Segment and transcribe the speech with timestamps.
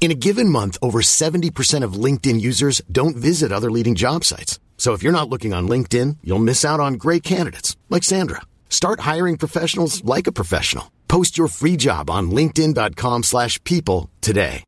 [0.00, 4.58] In a given month, over 70% of LinkedIn users don't visit other leading job sites.
[4.78, 8.40] So if you're not looking on LinkedIn, you'll miss out on great candidates like Sandra.
[8.70, 10.90] Start hiring professionals like a professional.
[11.06, 14.64] Post your free job on linkedin.com/people today.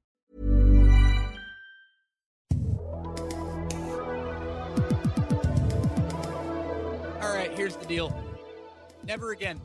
[7.23, 8.14] All right, here's the deal.
[9.03, 9.62] Never again.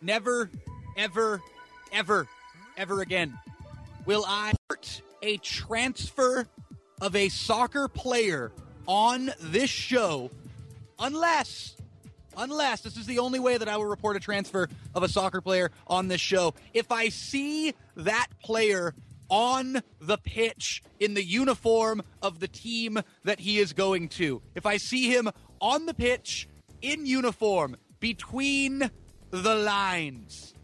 [0.00, 0.48] Never,
[0.96, 1.42] ever,
[1.92, 2.26] ever,
[2.78, 3.36] ever again
[4.06, 6.46] will I support a transfer
[7.00, 8.52] of a soccer player
[8.86, 10.30] on this show
[10.98, 11.74] unless
[12.38, 15.40] unless this is the only way that I will report a transfer of a soccer
[15.40, 16.54] player on this show.
[16.74, 18.94] If I see that player
[19.28, 24.66] on the pitch in the uniform of the team that he is going to, if
[24.66, 26.46] I see him on the pitch
[26.82, 28.90] in uniform between
[29.30, 30.54] the lines,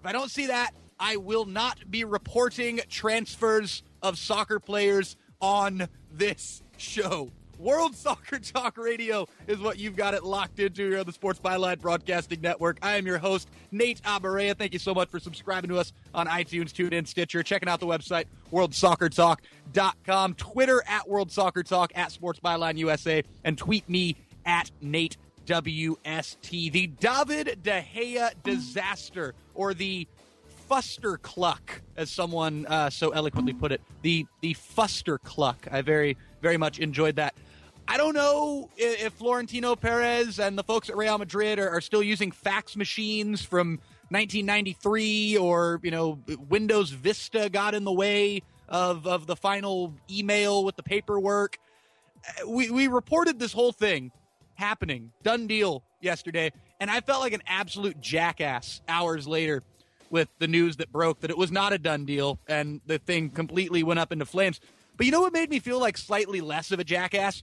[0.00, 5.88] if I don't see that, I will not be reporting transfers of soccer players on
[6.12, 7.32] this show.
[7.58, 11.40] World Soccer Talk Radio is what you've got it locked into here on the Sports
[11.40, 12.78] Byline Broadcasting Network.
[12.82, 14.56] I am your host, Nate Abaurrea.
[14.56, 17.86] Thank you so much for subscribing to us on iTunes, TuneIn, Stitcher, checking out the
[17.86, 24.14] website, worldsoccertalk.com, Twitter at World Soccer Talk, at Sports Byline USA, and tweet me
[24.46, 26.72] at Nate WST.
[26.72, 30.06] The David De Gea disaster, or the
[30.72, 33.82] Fuster Cluck, as someone uh, so eloquently put it.
[34.00, 35.68] The the Fuster Cluck.
[35.70, 37.34] I very very much enjoyed that.
[37.86, 42.02] I don't know if, Florentino Perez and the folks at Real Madrid are, are still
[42.02, 46.18] using fax machines from 1993, or you know
[46.48, 51.58] Windows Vista got in the way of of the final email with the paperwork.
[52.26, 54.10] Uh, We we reported this whole thing
[54.54, 56.50] happening, done deal yesterday,
[56.80, 59.62] and I felt like an absolute jackass hours later
[60.12, 63.30] with the news that broke that it was not a done deal and the thing
[63.30, 64.60] completely went up into flames.
[64.96, 67.42] But you know what made me feel like slightly less of a jackass?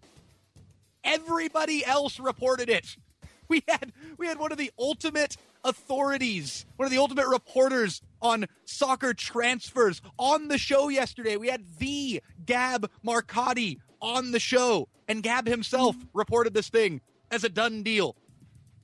[1.03, 2.95] Everybody else reported it.
[3.49, 8.45] We had we had one of the ultimate authorities, one of the ultimate reporters on
[8.65, 11.35] soccer transfers on the show yesterday.
[11.35, 17.01] We had the Gab Marcotti on the show, and Gab himself reported this thing
[17.31, 18.15] as a done deal.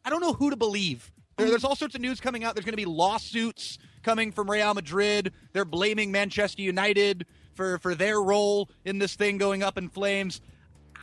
[0.03, 1.12] I don't know who to believe.
[1.38, 2.56] There, there's all sorts of news coming out.
[2.56, 5.34] There's going to be lawsuits coming from Real Madrid.
[5.53, 10.41] They're blaming Manchester United for, for their role in this thing going up in flames.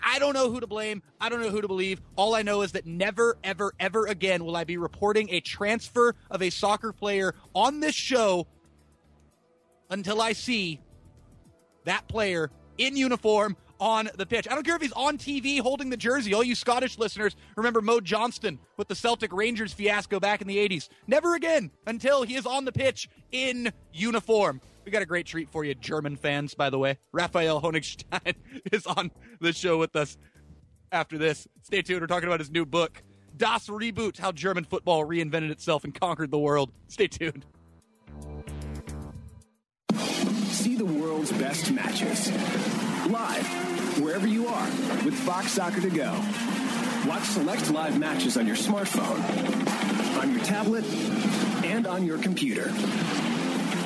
[0.05, 1.03] I don't know who to blame.
[1.21, 2.01] I don't know who to believe.
[2.17, 6.15] All I know is that never, ever, ever again will I be reporting a transfer
[6.31, 8.47] of a soccer player on this show
[9.91, 10.81] until I see
[11.85, 14.47] that player in uniform on the pitch.
[14.49, 16.33] I don't care if he's on TV holding the jersey.
[16.33, 20.57] All you Scottish listeners remember Mo Johnston with the Celtic Rangers fiasco back in the
[20.57, 20.89] 80s.
[21.09, 24.61] Never again until he is on the pitch in uniform.
[24.85, 26.99] We got a great treat for you, German fans, by the way.
[27.11, 28.37] Raphael Honigstein
[28.73, 29.11] is on
[29.41, 30.17] the show with us
[30.93, 31.49] after this.
[31.63, 32.03] Stay tuned.
[32.03, 33.03] We're talking about his new book,
[33.37, 36.71] Das Reboot How German Football Reinvented Itself and Conquered the World.
[36.87, 37.45] Stay tuned.
[40.51, 42.31] See the world's best matches
[43.09, 43.47] live
[44.01, 44.67] wherever you are
[45.05, 46.13] with Fox Soccer to go.
[47.07, 49.21] Watch select live matches on your smartphone,
[50.21, 50.85] on your tablet,
[51.65, 52.67] and on your computer.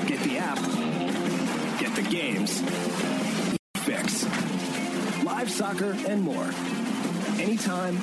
[0.07, 0.59] Get the app,
[1.81, 2.61] get the games,
[3.79, 4.25] fix.
[5.25, 6.51] Live soccer and more.
[7.41, 7.99] Anytime,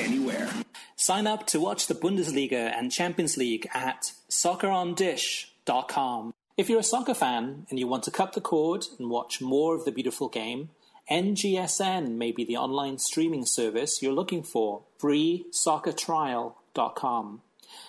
[0.00, 0.48] anywhere.
[0.96, 6.34] Sign up to watch the Bundesliga and Champions League at soccerondish.com.
[6.60, 9.74] If you're a soccer fan and you want to cut the cord and watch more
[9.74, 10.68] of the beautiful game,
[11.10, 14.82] NGSN may be the online streaming service you're looking for.
[15.00, 17.40] FreeSoccerTrial.com.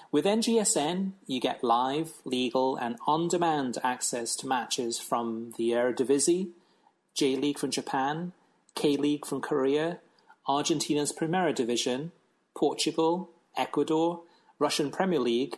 [0.09, 6.51] With NGSN, you get live, legal, and on demand access to matches from the Eredivisie,
[7.13, 8.31] J League from Japan,
[8.73, 9.99] K League from Korea,
[10.47, 12.13] Argentina's Primera Division,
[12.55, 14.21] Portugal, Ecuador,
[14.59, 15.57] Russian Premier League,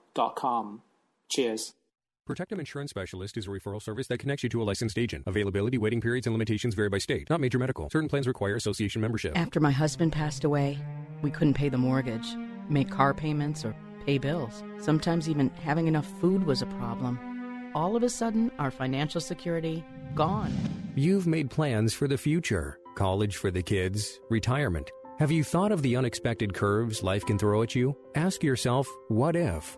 [1.29, 1.73] Cheers.
[2.29, 5.23] Protectum Insurance Specialist is a referral service that connects you to a licensed agent.
[5.25, 7.29] Availability, waiting periods, and limitations vary by state.
[7.29, 7.89] Not major medical.
[7.89, 9.37] Certain plans require association membership.
[9.37, 10.77] After my husband passed away,
[11.21, 12.27] we couldn't pay the mortgage,
[12.69, 13.75] make car payments, or
[14.05, 14.63] pay bills.
[14.79, 17.71] Sometimes even having enough food was a problem.
[17.73, 20.53] All of a sudden, our financial security gone.
[20.95, 24.91] You've made plans for the future college for the kids, retirement.
[25.19, 27.95] Have you thought of the unexpected curves life can throw at you?
[28.15, 29.77] Ask yourself, what if?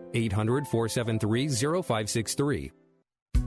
[0.13, 2.71] 800 473 0563.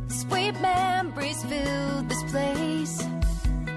[0.08, 3.02] Sweet memories fill this place.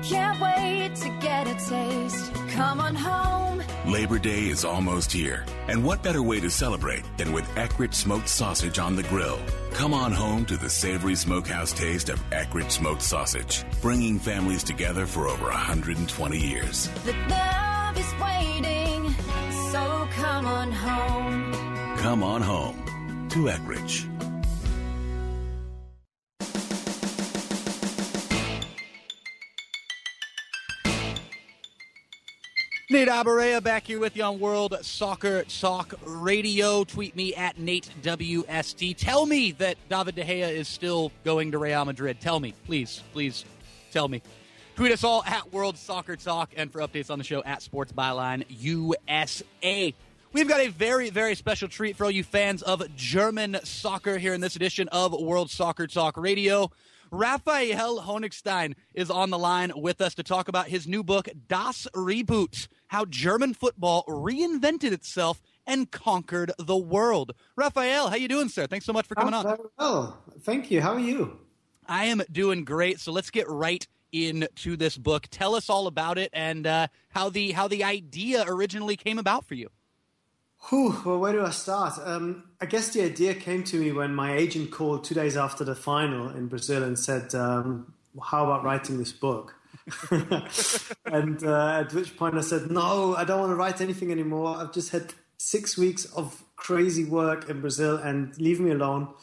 [0.04, 2.34] Can't wait to get a taste.
[2.52, 3.64] Come on home.
[3.86, 8.28] Labor Day is almost here, and what better way to celebrate than with Eckrich smoked
[8.28, 9.40] sausage on the grill?
[9.72, 15.06] Come on home to the savory smokehouse taste of Eckrich smoked sausage, bringing families together
[15.06, 16.90] for over 120 years.
[17.06, 19.16] The love is waiting,
[19.72, 21.27] so come on home.
[22.08, 24.08] Come on home to Eckrich.
[32.90, 36.86] Nate Abaurrea back here with you on World Soccer Talk Radio.
[36.86, 38.96] Tweet me at Nate WST.
[38.96, 42.22] Tell me that David De Gea is still going to Real Madrid.
[42.22, 43.44] Tell me, please, please,
[43.92, 44.22] tell me.
[44.78, 47.92] Tweet us all at World Soccer Talk and for updates on the show at Sports
[47.92, 49.94] Byline USA.
[50.34, 54.34] We've got a very, very special treat for all you fans of German soccer here
[54.34, 56.70] in this edition of World Soccer Talk Radio.
[57.12, 61.88] Raphael Honigstein is on the line with us to talk about his new book, Das
[61.96, 67.32] Reboot How German Football Reinvented Itself and Conquered the World.
[67.56, 68.68] Raphael, how you doing, sir?
[68.68, 69.58] Thanks so much for coming I'm on.
[69.80, 70.24] Well.
[70.42, 70.82] Thank you.
[70.82, 71.40] How are you?
[71.88, 73.00] I am doing great.
[73.00, 75.28] So let's get right into this book.
[75.32, 79.46] Tell us all about it and uh, how the how the idea originally came about
[79.46, 79.70] for you.
[80.70, 81.94] Whew, well, where do I start?
[82.04, 85.64] Um, I guess the idea came to me when my agent called two days after
[85.64, 89.56] the final in Brazil and said, um, "How about writing this book?"
[91.06, 94.58] and uh, at which point I said, "No, I don't want to write anything anymore.
[94.58, 99.14] I've just had six weeks of crazy work in Brazil, and leave me alone."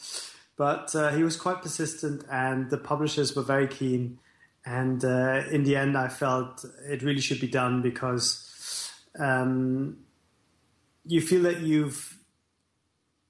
[0.56, 4.18] But uh, he was quite persistent, and the publishers were very keen.
[4.64, 9.98] And uh, in the end, I felt it really should be done because um,
[11.06, 12.18] you feel that you've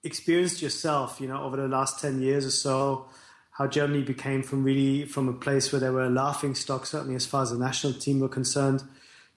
[0.03, 3.07] experienced yourself, you know, over the last 10 years or so,
[3.53, 7.15] how Germany became from really from a place where they were a laughing stock, certainly
[7.15, 8.83] as far as the national team were concerned,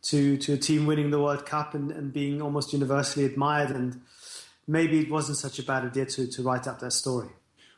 [0.03, 3.71] to, to a team winning the World Cup and, and being almost universally admired.
[3.71, 4.01] And
[4.67, 7.29] maybe it wasn't such a bad idea to, to write up that story.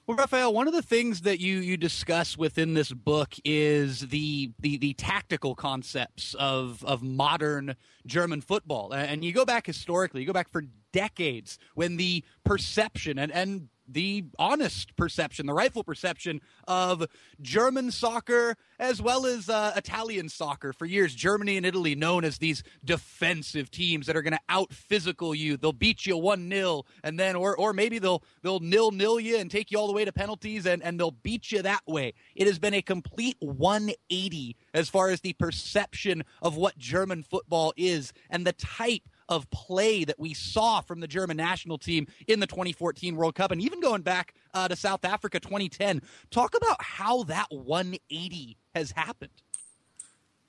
[0.10, 4.52] Well, Raphael, one of the things that you you discuss within this book is the
[4.58, 7.76] the, the tactical concepts of of modern
[8.08, 10.64] German football, and you go back historically, you go back for
[10.94, 17.06] decades when the perception and and the honest perception, the rightful perception of
[17.42, 20.74] German soccer as well as uh, Italian soccer.
[20.74, 24.74] For years, Germany and Italy known as these defensive teams that are going to out
[24.74, 25.58] physical you.
[25.58, 29.38] They'll beat you one 0 and then, or or maybe they'll they'll nil nil you
[29.38, 32.14] and take you all the way to penalties, and and they'll beat you that way.
[32.36, 37.74] It has been a complete 180 as far as the perception of what German football
[37.76, 42.42] is and the type of play that we saw from the German national team in
[42.42, 46.02] the 2014 World Cup, and even going back uh, to South Africa 2010.
[46.32, 49.32] Talk about how that 180 has happened.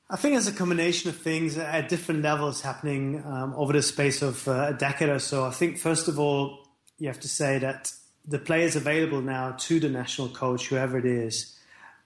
[0.09, 4.23] I think it's a combination of things at different levels happening um, over the space
[4.23, 5.45] of uh, a decade or so.
[5.45, 6.67] I think, first of all,
[6.99, 7.93] you have to say that
[8.27, 11.57] the players available now to the national coach, whoever it is,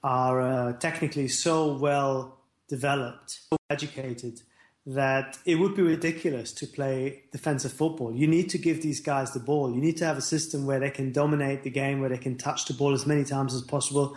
[0.03, 2.39] are uh, technically so well
[2.69, 4.43] developed, so educated,
[4.87, 8.15] that it would be ridiculous to play defensive football.
[8.15, 9.75] You need to give these guys the ball.
[9.75, 12.37] You need to have a system where they can dominate the game, where they can
[12.37, 14.17] touch the ball as many times as possible,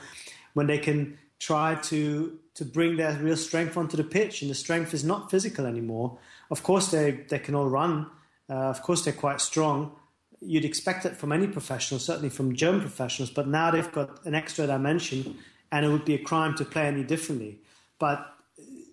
[0.53, 4.41] when they can try to to bring their real strength onto the pitch.
[4.41, 6.17] And the strength is not physical anymore.
[6.51, 8.07] Of course, they they can all run.
[8.49, 9.91] Uh, of course, they're quite strong.
[10.41, 13.29] You'd expect it from any professional, certainly from German professionals.
[13.29, 15.37] But now they've got an extra dimension,
[15.71, 17.59] and it would be a crime to play any differently.
[17.99, 18.36] But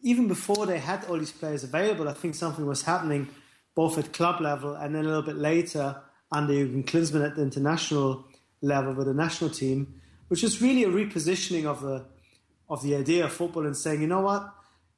[0.04, 3.28] even before they had all these players available, I think something was happening
[3.74, 7.42] both at club level and then a little bit later under Jürgen Klinsmann at the
[7.42, 8.26] international
[8.60, 12.04] level with the national team, which was really a repositioning of the
[12.68, 14.52] of the idea of football and saying, you know what,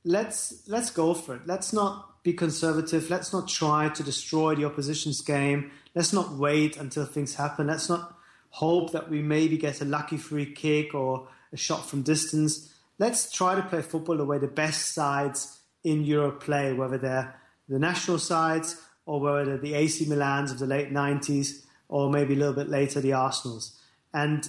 [0.04, 1.42] let's let's go for it.
[1.46, 3.08] Let's not be conservative.
[3.08, 5.70] Let's not try to destroy the opposition's game.
[5.94, 7.68] Let's not wait until things happen.
[7.68, 8.16] Let's not
[8.50, 13.30] hope that we maybe get a lucky free kick or a shot from distance let's
[13.30, 17.78] try to play football the way the best sides in Europe play, whether they're the
[17.78, 22.36] national sides or whether they're the AC Milans of the late 90s or maybe a
[22.36, 23.78] little bit later the Arsenals.
[24.12, 24.48] And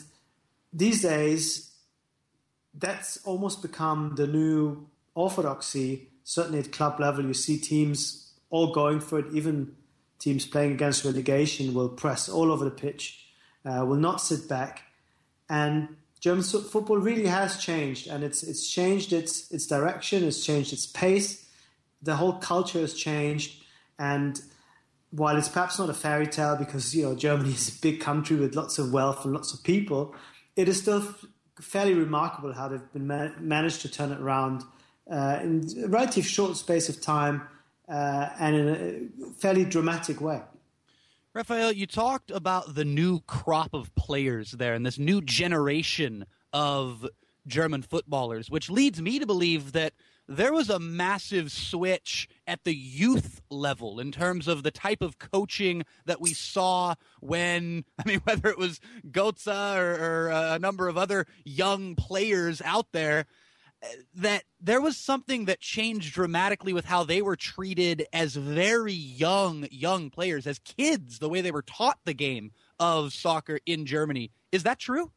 [0.74, 1.72] these days,
[2.74, 6.10] that's almost become the new orthodoxy.
[6.24, 9.26] Certainly at club level, you see teams all going for it.
[9.34, 9.76] Even
[10.20, 13.28] teams playing against relegation will press all over the pitch,
[13.66, 14.84] uh, will not sit back.
[15.50, 20.74] And German football really has changed, and it's it's changed its its direction, it's changed
[20.74, 21.46] its pace.
[22.02, 23.64] The whole culture has changed,
[24.00, 24.42] and
[25.12, 28.36] while it's perhaps not a fairy tale because you know Germany is a big country
[28.36, 30.16] with lots of wealth and lots of people,
[30.56, 31.04] it is still
[31.62, 34.64] fairly remarkable how they've been ma- managed to turn it around
[35.12, 37.48] uh, in a relatively short space of time
[37.90, 40.42] uh, and in a fairly dramatic way.
[41.38, 47.08] Raphael, you talked about the new crop of players there and this new generation of
[47.46, 49.94] German footballers, which leads me to believe that
[50.28, 55.20] there was a massive switch at the youth level in terms of the type of
[55.20, 60.88] coaching that we saw when, I mean, whether it was Götze or, or a number
[60.88, 63.28] of other young players out there
[64.16, 69.68] that there was something that changed dramatically with how they were treated as very young
[69.72, 74.32] young players as kids the way they were taught the game of soccer in Germany.
[74.52, 75.12] Is that true?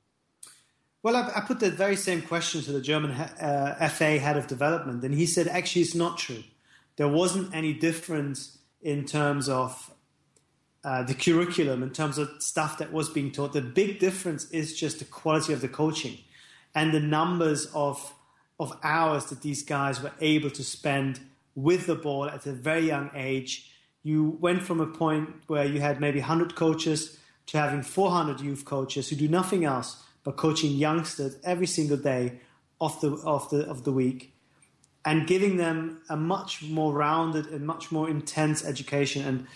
[1.02, 4.46] Well I, I put the very same question to the German uh, FA head of
[4.46, 6.44] development and he said actually it's not true.
[6.96, 9.90] There wasn't any difference in terms of
[10.84, 13.52] uh, the curriculum in terms of stuff that was being taught.
[13.52, 16.18] The big difference is just the quality of the coaching
[16.74, 18.14] and the numbers of
[18.60, 21.18] of hours that these guys were able to spend
[21.54, 23.72] with the ball at a very young age.
[24.02, 28.66] You went from a point where you had maybe 100 coaches to having 400 youth
[28.66, 32.40] coaches who do nothing else but coaching youngsters every single day
[32.80, 34.34] of the, of the, of the week
[35.06, 39.26] and giving them a much more rounded and much more intense education.
[39.26, 39.46] And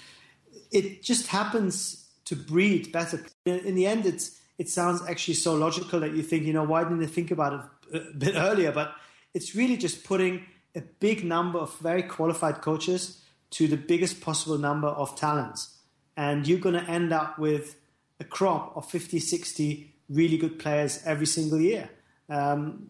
[0.73, 3.23] it just happens to breed better.
[3.44, 6.82] In the end, it's, it sounds actually so logical that you think, you know, why
[6.82, 7.61] didn't they think about it
[7.94, 8.94] a bit earlier, but
[9.32, 14.58] it's really just putting a big number of very qualified coaches to the biggest possible
[14.58, 15.78] number of talents.
[16.16, 17.76] And you're going to end up with
[18.20, 21.90] a crop of 50, 60 really good players every single year.
[22.28, 22.88] Um,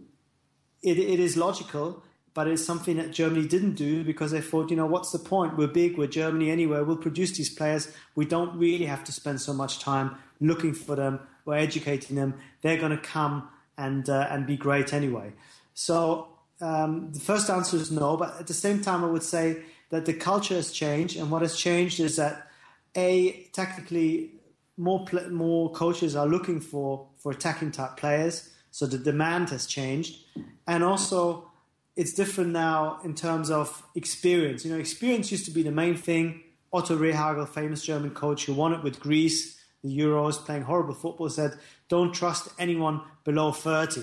[0.83, 2.03] it, it is logical,
[2.35, 5.57] but it's something that Germany didn't do because they thought, you know, what's the point?
[5.57, 7.93] We're big, we're Germany anyway, we'll produce these players.
[8.15, 12.35] We don't really have to spend so much time looking for them or educating them.
[12.63, 15.33] They're going to come and uh, and be great anyway.
[15.75, 16.29] So
[16.61, 20.07] um, the first answer is no, but at the same time, I would say that
[20.07, 22.49] the culture has changed, and what has changed is that
[22.97, 24.33] a technically
[24.77, 29.67] more pl- more coaches are looking for for attacking type players, so the demand has
[29.67, 30.25] changed,
[30.67, 31.51] and also
[31.97, 34.65] it's different now in terms of experience.
[34.65, 36.43] You know, experience used to be the main thing.
[36.73, 41.29] Otto Rehhagel, famous German coach who won it with Greece, the Euros, playing horrible football,
[41.29, 41.57] said,
[41.89, 44.03] "Don't trust anyone below 30.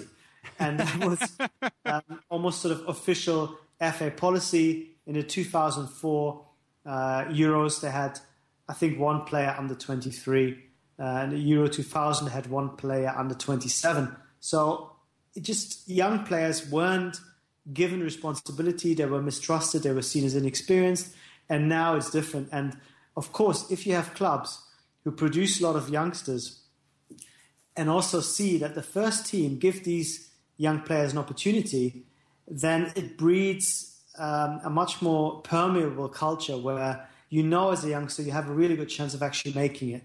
[0.59, 1.37] And that was
[1.85, 4.87] um, almost sort of official FA policy.
[5.07, 6.45] In the 2004
[6.85, 6.89] uh,
[7.25, 8.19] Euros, they had,
[8.67, 10.57] I think, one player under 23.
[10.99, 14.15] Uh, and the Euro 2000 had one player under 27.
[14.39, 14.91] So
[15.39, 17.17] just young players weren't
[17.73, 21.15] given responsibility, they were mistrusted, they were seen as inexperienced,
[21.47, 22.49] and now it's different.
[22.51, 22.77] And
[23.15, 24.61] of course, if you have clubs
[25.03, 26.61] who produce a lot of youngsters
[27.75, 32.03] and also see that the first team give these young players an opportunity,
[32.47, 38.21] then it breeds um, a much more permeable culture where you know as a youngster
[38.21, 40.03] you have a really good chance of actually making it.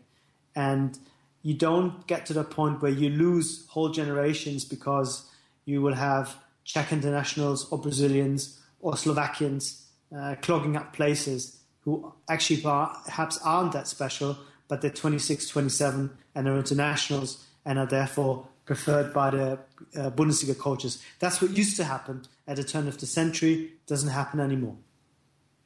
[0.54, 0.98] And
[1.42, 5.30] you don't get to the point where you lose whole generations because
[5.64, 9.86] you will have Czech internationals or Brazilians or Slovakians
[10.16, 14.36] uh, clogging up places who actually perhaps aren't that special,
[14.68, 19.58] but they're 26, 27, and they're internationals and are therefore preferred by the
[19.96, 21.02] uh, Bundesliga coaches.
[21.18, 23.73] That's what used to happen at the turn of the century.
[23.87, 24.76] Doesn't happen anymore.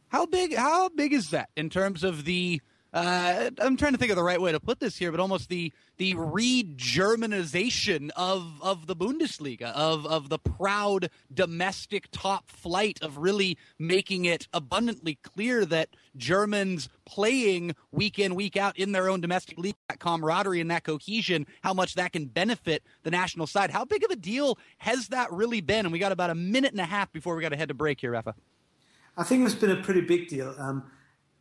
[0.08, 0.54] How big?
[0.54, 2.60] How big is that in terms of the
[2.92, 5.48] uh, I'm trying to think of the right way to put this here, but almost
[5.48, 13.18] the the re-Germanization of of the Bundesliga, of of the proud domestic top flight, of
[13.18, 19.20] really making it abundantly clear that Germans playing week in week out in their own
[19.20, 23.70] domestic league, that camaraderie and that cohesion, how much that can benefit the national side.
[23.70, 25.86] How big of a deal has that really been?
[25.86, 27.74] And we got about a minute and a half before we got to head to
[27.74, 28.34] break here, Rafa.
[29.16, 30.54] I think it's been a pretty big deal.
[30.58, 30.90] Um,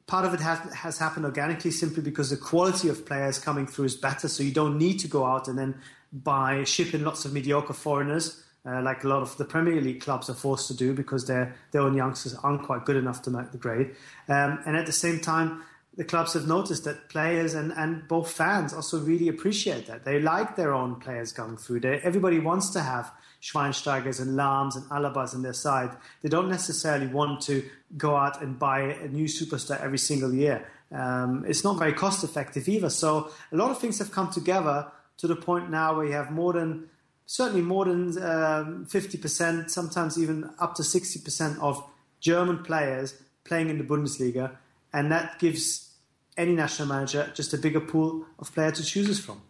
[0.09, 3.85] part of it has, has happened organically simply because the quality of players coming through
[3.85, 4.27] is better.
[4.27, 5.75] So you don't need to go out and then
[6.11, 8.43] buy, ship in lots of mediocre foreigners.
[8.65, 11.55] Uh, like a lot of the Premier League clubs are forced to do because their
[11.71, 13.95] their own youngsters aren't quite good enough to make the grade.
[14.27, 15.63] Um, and at the same time,
[15.95, 20.03] the clubs have noticed that players and, and both fans also really appreciate that.
[20.03, 21.81] They like their own players going through.
[21.81, 25.91] They, everybody wants to have Schweinsteigers and Lahms and Alabas on their side.
[26.21, 27.63] They don't necessarily want to
[27.97, 30.67] go out and buy a new superstar every single year.
[30.91, 32.89] Um, it's not very cost effective either.
[32.89, 36.31] So a lot of things have come together to the point now where you have
[36.31, 36.89] more than
[37.25, 41.83] certainly more than um, 50%, sometimes even up to 60% of
[42.19, 44.55] German players playing in the Bundesliga,
[44.91, 45.93] and that gives
[46.35, 49.41] any national manager just a bigger pool of players to choose from.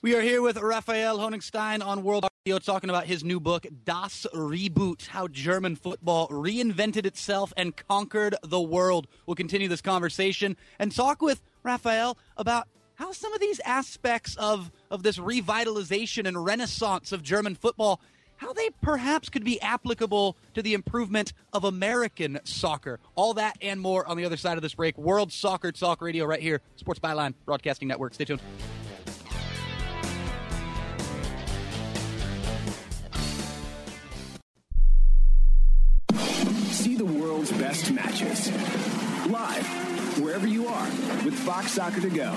[0.00, 4.26] We are here with Raphael Honigstein on World Radio talking about his new book, Das
[4.34, 9.06] Reboot How German Football Reinvented Itself and Conquered the World.
[9.24, 14.70] We'll continue this conversation and talk with Raphael about how some of these aspects of,
[14.90, 17.98] of this revitalization and renaissance of German football
[18.36, 23.00] how they perhaps could be applicable to the improvement of American soccer.
[23.14, 24.98] All that and more on the other side of this break.
[24.98, 28.12] World Soccer Talk Radio right here, Sports Byline Broadcasting Network.
[28.12, 28.42] Stay tuned.
[37.04, 38.50] The world's best matches
[39.26, 39.66] live
[40.22, 40.86] wherever you are
[41.24, 42.32] with Fox Soccer to go.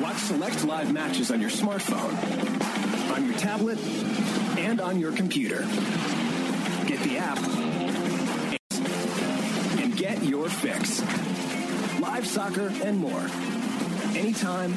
[0.00, 2.12] Watch select live matches on your smartphone,
[3.14, 3.78] on your tablet,
[4.58, 5.60] and on your computer.
[6.86, 7.38] Get the app
[9.78, 11.00] and get your fix.
[12.00, 13.28] Live soccer and more.
[14.16, 14.74] Anytime,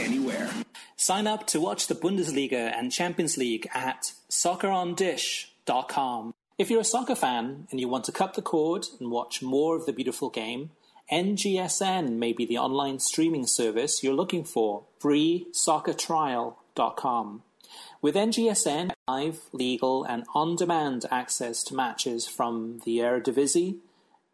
[0.00, 0.50] anywhere.
[0.96, 6.34] Sign up to watch the Bundesliga and Champions League at soccerondish.com.
[6.58, 9.76] If you're a soccer fan and you want to cut the cord and watch more
[9.76, 10.70] of the beautiful game,
[11.12, 14.84] NGSN may be the online streaming service you're looking for.
[15.02, 17.42] FreeSoccerTrial.com.
[18.00, 23.76] With NGSN, live, legal, and on-demand access to matches from the Eredivisie,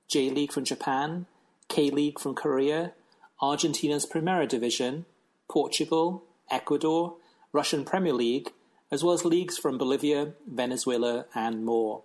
[0.06, 1.26] J-League from Japan,
[1.68, 2.92] K-League from Korea,
[3.40, 5.06] Argentina's Primera Division,
[5.50, 7.16] Portugal, Ecuador,
[7.52, 8.52] Russian Premier League,
[8.92, 12.04] as well as leagues from Bolivia, Venezuela, and more.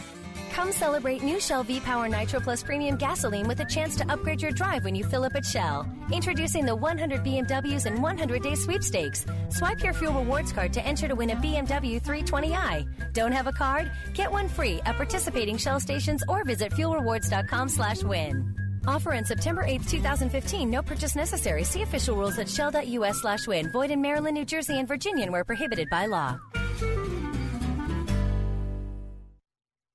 [0.51, 4.41] Come celebrate new Shell V Power Nitro Plus Premium Gasoline with a chance to upgrade
[4.41, 5.87] your drive when you fill up at Shell.
[6.11, 9.25] Introducing the 100 BMWs and 100 Day Sweepstakes.
[9.49, 13.13] Swipe your fuel rewards card to enter to win a BMW 320i.
[13.13, 13.89] Don't have a card?
[14.13, 18.55] Get one free at participating Shell stations or visit fuelrewards.com/win.
[18.87, 20.69] Offer in September 8th, 2015.
[20.69, 21.63] No purchase necessary.
[21.63, 23.71] See official rules at shell.us slash win.
[23.71, 26.39] Void in Maryland, New Jersey, and Virginia where prohibited by law.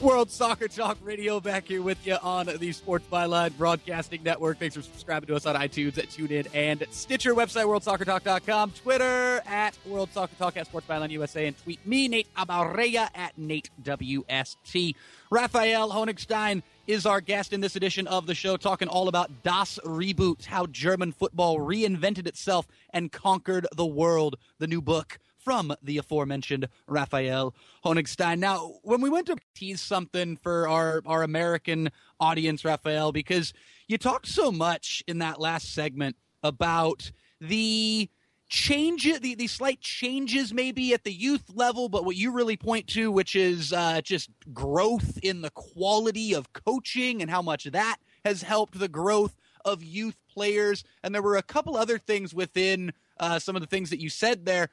[0.00, 4.60] World Soccer Talk Radio back here with you on the Sports Byline Broadcasting Network.
[4.60, 7.34] Thanks for subscribing to us on iTunes, TuneIn, and Stitcher.
[7.34, 8.70] Website, worldsoccertalk.com.
[8.72, 11.46] Twitter, at World Soccer Talk, at Sports Byline USA.
[11.46, 14.94] And tweet me, Nate Abaurrea, at Nate WST.
[15.30, 19.80] Raphael Honigstein is our guest in this edition of the show, talking all about Das
[19.84, 24.36] Reboot, how German football reinvented itself and conquered the world.
[24.60, 28.38] The new book from the aforementioned Raphael Honigstein.
[28.38, 31.88] Now, when we went to tease something for our, our American
[32.20, 33.54] audience, Raphael, because
[33.86, 38.10] you talked so much in that last segment about the
[38.50, 42.86] change the, the slight changes maybe at the youth level but what you really point
[42.86, 47.96] to which is uh, just growth in the quality of coaching and how much that
[48.24, 52.90] has helped the growth of youth players and there were a couple other things within
[53.20, 54.70] uh, some of the things that you said there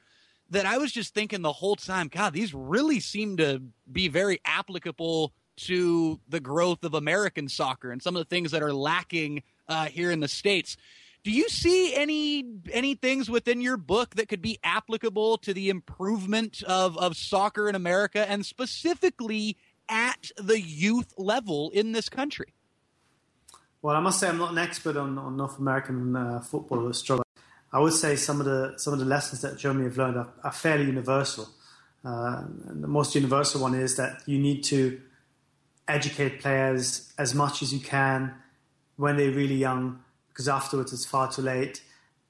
[0.50, 4.40] that I was just thinking the whole time, God, these really seem to be very
[4.44, 9.42] applicable to the growth of American soccer and some of the things that are lacking
[9.68, 10.76] uh, here in the states.
[11.24, 15.70] Do you see any any things within your book that could be applicable to the
[15.70, 19.56] improvement of, of soccer in America and specifically
[19.88, 22.54] at the youth level in this country?
[23.82, 27.25] Well, I must say I'm not an expert on, on North American uh, football struggle.
[27.72, 30.28] I would say some of the some of the lessons that Germany have learned are,
[30.44, 31.48] are fairly universal.
[32.04, 35.00] Uh, the most universal one is that you need to
[35.88, 38.34] educate players as much as you can
[38.96, 41.82] when they're really young, because afterwards it's far too late.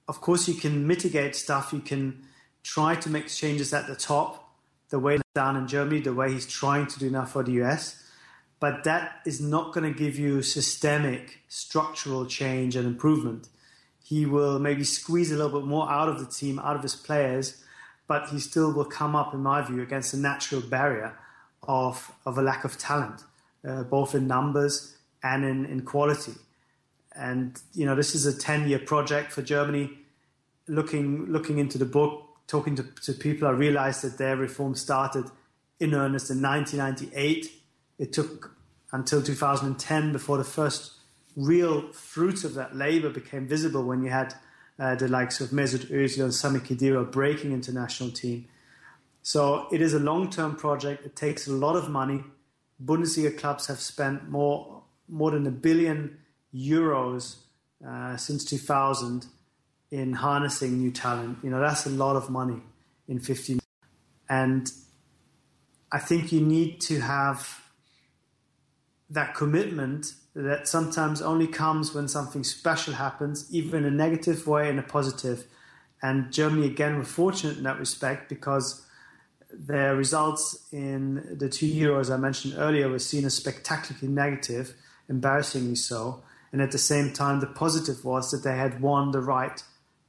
[0.09, 1.73] Of course, you can mitigate stuff.
[1.73, 2.25] You can
[2.63, 4.51] try to make changes at the top,
[4.89, 8.03] the way down in Germany, the way he's trying to do now for the US.
[8.59, 13.49] But that is not going to give you systemic, structural change and improvement
[14.09, 16.95] he will maybe squeeze a little bit more out of the team, out of his
[16.95, 17.65] players,
[18.07, 21.19] but he still will come up, in my view, against a natural barrier
[21.65, 23.23] of, of a lack of talent,
[23.67, 26.35] uh, both in numbers and in, in quality.
[27.17, 29.91] And, you know, this is a 10 year project for Germany.
[30.69, 35.25] Looking, looking into the book, talking to, to people, I realized that their reform started
[35.81, 37.51] in earnest in 1998.
[37.99, 38.57] It took
[38.93, 40.93] until 2010 before the first
[41.37, 44.35] real fruits of that labor became visible when you had
[44.79, 48.47] uh, the likes of Mesut Ozil and Sami Khedira breaking international team.
[49.23, 51.05] So it is a long-term project.
[51.05, 52.25] It takes a lot of money.
[52.83, 56.19] Bundesliga clubs have spent more more than a billion
[56.53, 57.37] euros
[57.87, 59.27] uh, since 2000
[59.91, 61.39] in harnessing new talent.
[61.43, 62.61] You know that's a lot of money
[63.09, 63.61] in 15.
[64.29, 64.71] And
[65.93, 67.63] I think you need to have
[69.09, 74.69] that commitment that sometimes only comes when something special happens, even in a negative way
[74.69, 75.47] and a positive.
[76.03, 78.87] And Germany, again, were fortunate in that respect because
[79.51, 84.75] their results in the two Euros I mentioned earlier were seen as spectacularly negative,
[85.09, 86.23] embarrassingly so.
[86.53, 89.63] And at the same time, the positive was that they had won the right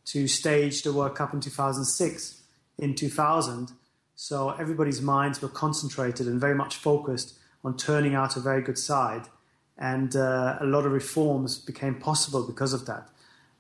[0.07, 2.41] to stage the World Cup in 2006
[2.77, 3.71] in 2000.
[4.15, 8.77] So everybody's minds were concentrated and very much focused on turning out a very good
[8.77, 9.29] side
[9.77, 13.09] and uh, a lot of reforms became possible because of that.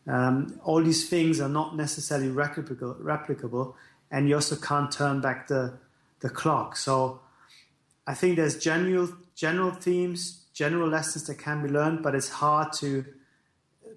[0.07, 3.73] Um, all these things are not necessarily replicable, replicable,
[4.09, 5.73] and you also can't turn back the
[6.19, 6.77] the clock.
[6.77, 7.19] So
[8.07, 12.73] I think there's general general themes, general lessons that can be learned, but it's hard
[12.73, 13.05] to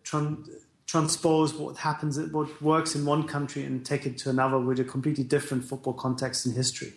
[0.05, 0.49] tran-
[0.87, 4.85] transpose what happens, what works in one country, and take it to another with a
[4.85, 6.93] completely different football context and history.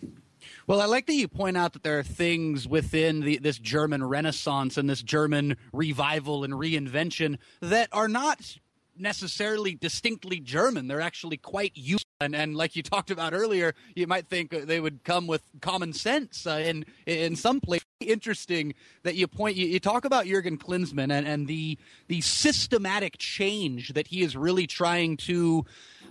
[0.66, 4.02] Well, I like that you point out that there are things within the, this German
[4.02, 8.56] Renaissance and this German revival and reinvention that are not
[8.96, 10.88] necessarily distinctly German.
[10.88, 12.08] They're actually quite useful.
[12.20, 15.92] And, and like you talked about earlier, you might think they would come with common
[15.92, 17.82] sense uh, in, in some place.
[18.00, 21.76] Interesting that you point, you, you talk about Jurgen Klinsmann and, and the,
[22.08, 25.66] the systematic change that he is really trying to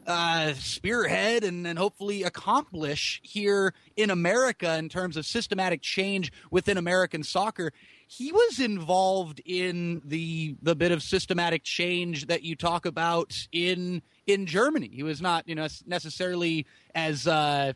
[0.08, 6.78] uh, spearhead and, and hopefully accomplish here in America in terms of systematic change within
[6.78, 7.72] American soccer.
[8.08, 14.02] He was involved in the the bit of systematic change that you talk about in
[14.28, 14.90] in Germany.
[14.94, 17.74] He was not, you know, necessarily as uh,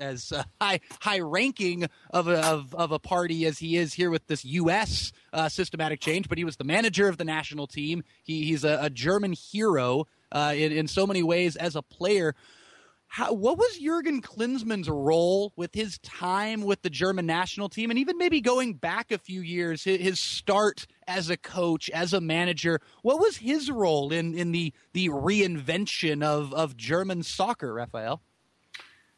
[0.00, 4.10] as uh, high high ranking of a, of, of a party as he is here
[4.10, 5.12] with this U.S.
[5.32, 8.04] Uh, systematic change, but he was the manager of the national team.
[8.22, 12.34] He, he's a, a German hero uh, in, in so many ways as a player.
[13.06, 17.98] how, what was Jurgen Klinsmann's role with his time with the German national team, and
[17.98, 22.80] even maybe going back a few years, his start as a coach, as a manager?
[23.02, 28.20] What was his role in, in the the reinvention of, of German soccer, Raphael?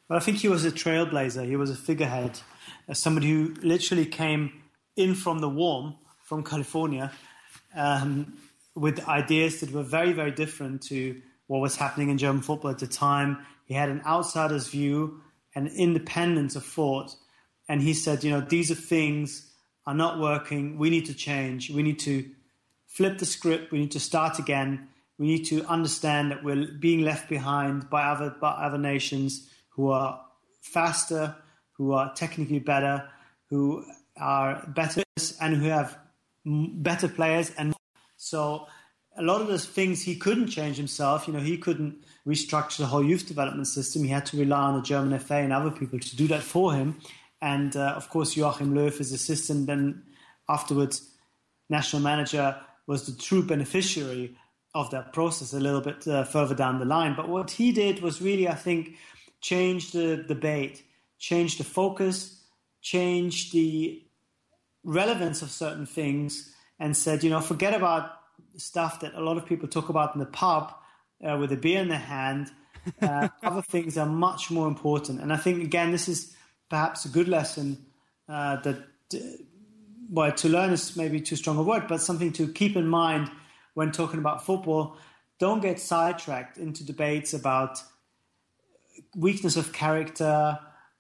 [0.08, 1.46] Well, I think he was a trailblazer.
[1.46, 2.38] He was a figurehead,
[2.86, 4.62] as somebody who literally came
[4.96, 7.10] in from the warm, from California,
[7.74, 8.34] um,
[8.76, 12.78] with ideas that were very, very different to what was happening in German football at
[12.78, 13.38] the time.
[13.64, 15.22] He had an outsider's view,
[15.54, 17.16] an independence of thought,
[17.68, 19.50] and he said, you know, these are things
[19.86, 20.78] are not working.
[20.78, 21.70] We need to change.
[21.70, 22.28] We need to
[22.86, 23.72] flip the script.
[23.72, 24.88] We need to start again.
[25.18, 29.90] We need to understand that we're being left behind by other by other nations who
[29.90, 30.20] are
[30.60, 31.36] faster,
[31.72, 33.08] who are technically better,
[33.48, 33.84] who
[34.18, 35.02] are better,
[35.40, 35.98] and who have
[36.44, 37.50] better players.
[37.56, 37.74] And
[38.16, 38.66] so
[39.18, 41.26] a lot of those things he couldn't change himself.
[41.26, 44.04] You know, he couldn't restructure the whole youth development system.
[44.04, 46.74] He had to rely on the German FA and other people to do that for
[46.74, 46.98] him.
[47.40, 50.02] And uh, of course, Joachim Löw, his assistant, then
[50.48, 51.10] afterwards
[51.68, 54.36] national manager, was the true beneficiary
[54.74, 57.14] of that process a little bit uh, further down the line.
[57.16, 58.96] But what he did was really, I think,
[59.40, 60.84] change the debate,
[61.18, 62.42] change the focus,
[62.82, 64.02] change the
[64.84, 68.12] relevance of certain things, and said, you know, forget about
[68.56, 70.74] stuff that a lot of people talk about in the pub
[71.26, 72.50] uh, with a beer in their hand.
[73.00, 75.20] Uh, other things are much more important.
[75.20, 76.36] And I think, again, this is
[76.68, 77.84] perhaps a good lesson
[78.28, 78.78] uh, that,
[79.14, 79.18] uh,
[80.10, 83.30] well, to learn is maybe too strong a word, but something to keep in mind
[83.74, 84.96] when talking about football.
[85.38, 87.82] Don't get sidetracked into debates about
[89.14, 90.58] weakness of character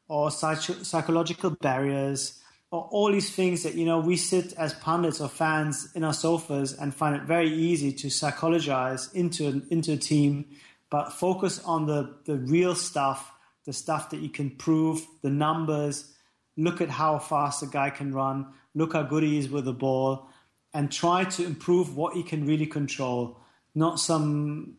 [0.08, 5.28] or psych- psychological barriers all these things that you know we sit as pundits or
[5.28, 9.96] fans in our sofas and find it very easy to psychologize into an, into a
[9.96, 10.46] team,
[10.90, 13.32] but focus on the the real stuff,
[13.64, 16.12] the stuff that you can prove, the numbers.
[16.56, 18.46] Look at how fast a guy can run.
[18.74, 20.28] Look how good he is with the ball,
[20.74, 23.40] and try to improve what he can really control,
[23.74, 24.76] not some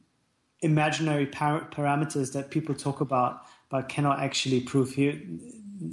[0.62, 5.19] imaginary par- parameters that people talk about but cannot actually prove here,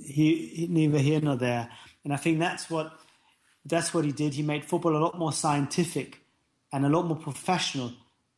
[0.05, 1.69] he, neither here nor there.
[2.05, 2.93] And I think that's what
[3.65, 4.35] that's what he did.
[4.35, 6.21] He made football a lot more scientific
[6.73, 7.93] and a lot more professional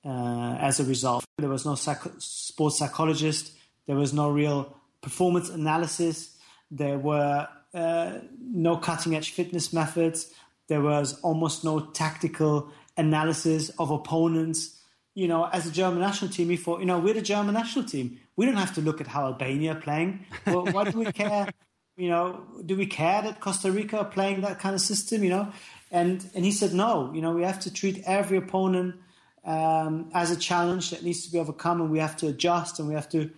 [0.05, 1.25] uh, as a result.
[1.39, 3.53] There was no psych- sports psychologist.
[3.87, 6.37] There was no real performance analysis.
[6.71, 10.33] There were uh, no cutting edge fitness methods.
[10.69, 14.81] There was almost no tactical analysis of opponents.
[15.17, 17.87] You know, as a German national team, we thought, you know, we're the German national
[17.87, 18.21] team.
[18.37, 20.27] We don't have to look at how Albania are playing.
[20.47, 21.49] Well, why do we care
[21.97, 25.31] you know, do we care that Costa Rica are playing that kind of system, you
[25.31, 25.53] know?
[25.91, 28.97] And and he said, no, you know, we have to treat every opponent
[29.45, 32.89] um, as a challenge that needs to be overcome, and we have to adjust, and
[32.89, 33.31] we have to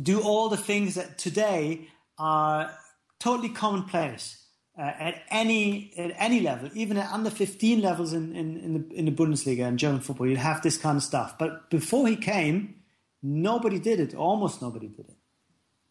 [0.00, 2.70] do all the things that today are
[3.18, 4.45] totally commonplace
[4.78, 8.94] uh, at any at any level, even at under 15 levels in, in, in, the,
[8.94, 10.26] in the Bundesliga and German football.
[10.26, 11.38] You'd have this kind of stuff.
[11.38, 12.76] But before he came,
[13.22, 14.14] nobody did it.
[14.14, 15.16] Almost nobody did it.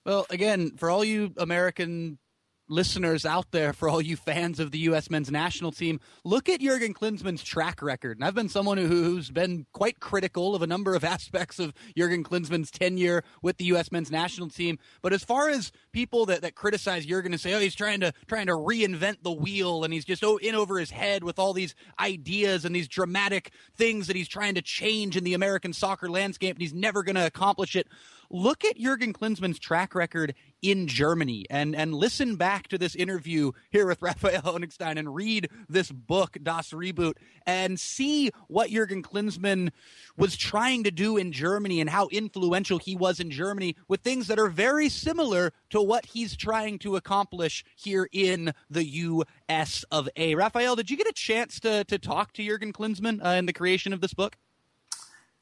[0.06, 2.20] Well, again, for all you American
[2.68, 5.10] listeners out there, for all you fans of the U.S.
[5.10, 8.18] men's national team, look at Jurgen Klinsmann's track record.
[8.18, 12.24] And I've been someone who's been quite critical of a number of aspects of Jurgen
[12.24, 13.92] Klinsmann's tenure with the U.S.
[13.92, 14.80] men's national team.
[15.02, 18.14] But as far as people that, that criticize Jurgen and say, oh, he's trying to
[18.28, 21.54] trying to reinvent the wheel and he's just oh, in over his head with all
[21.54, 26.10] these ideas and these dramatic things that he's trying to change in the American soccer
[26.10, 27.88] landscape and he's never going to accomplish it
[28.30, 33.52] look at Jurgen Klinsmann's track record in Germany and, and listen back to this interview
[33.70, 37.14] here with Raphael Honigstein and read this book, Das Reboot,
[37.46, 39.72] and see what Jurgen Klinsmann
[40.18, 44.28] was trying to do in Germany and how influential he was in Germany with things
[44.28, 50.10] that are very similar to what he's trying to accomplish here in the US of
[50.16, 50.36] A.
[50.36, 53.54] Raphael, did you get a chance to, to talk to Jurgen Klinsmann uh, in the
[53.54, 54.38] creation of this book?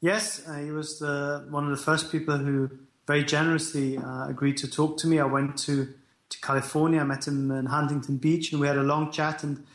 [0.03, 2.69] Yes, uh, he was the, one of the first people who
[3.07, 5.17] very generously uh, agreed to talk to me.
[5.17, 5.93] I went to,
[6.27, 9.45] to California, I met him in Huntington Beach, and we had a long chat.
[9.45, 9.65] And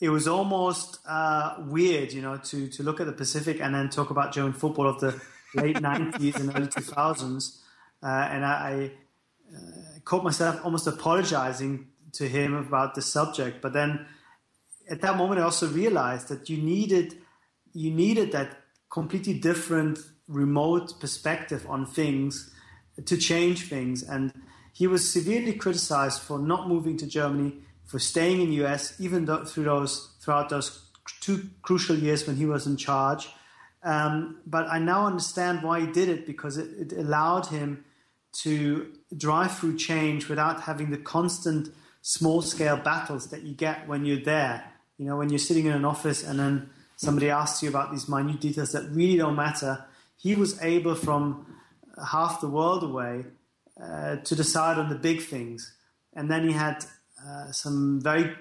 [0.00, 3.88] it was almost uh, weird, you know, to, to look at the Pacific and then
[3.88, 5.14] talk about German football of the
[5.54, 7.58] late 90s and early 2000s.
[8.02, 9.60] Uh, and I, I uh,
[10.04, 13.62] caught myself almost apologizing to him about the subject.
[13.62, 14.06] But then
[14.90, 17.18] at that moment, I also realized that you needed
[17.74, 18.56] you needed that
[18.90, 19.98] completely different
[20.28, 22.54] remote perspective on things
[23.04, 24.02] to change things.
[24.02, 24.32] And
[24.72, 27.54] he was severely criticized for not moving to Germany,
[27.86, 30.84] for staying in the US, even though, through those throughout those
[31.20, 33.28] two crucial years when he was in charge.
[33.82, 37.84] Um, but I now understand why he did it because it, it allowed him
[38.42, 41.72] to drive through change without having the constant
[42.02, 44.64] small scale battles that you get when you're there.
[44.98, 48.08] You know, when you're sitting in an office and then somebody asks you about these
[48.08, 49.84] minute details that really don't matter.
[50.16, 51.46] He was able from
[52.12, 53.24] half the world away
[53.80, 55.74] uh, to decide on the big things.
[56.12, 56.84] And then he had
[57.24, 58.34] uh, some very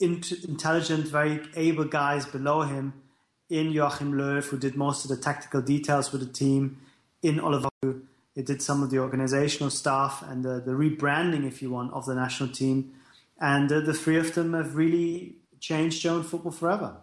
[0.00, 2.94] intelligent, very able guys below him
[3.50, 6.78] in Joachim Löw, who did most of the tactical details with the team,
[7.22, 8.00] in Oliver, who
[8.34, 12.14] did some of the organizational stuff and the, the rebranding, if you want, of the
[12.14, 12.94] national team.
[13.38, 16.96] And uh, the three of them have really changed German football forever.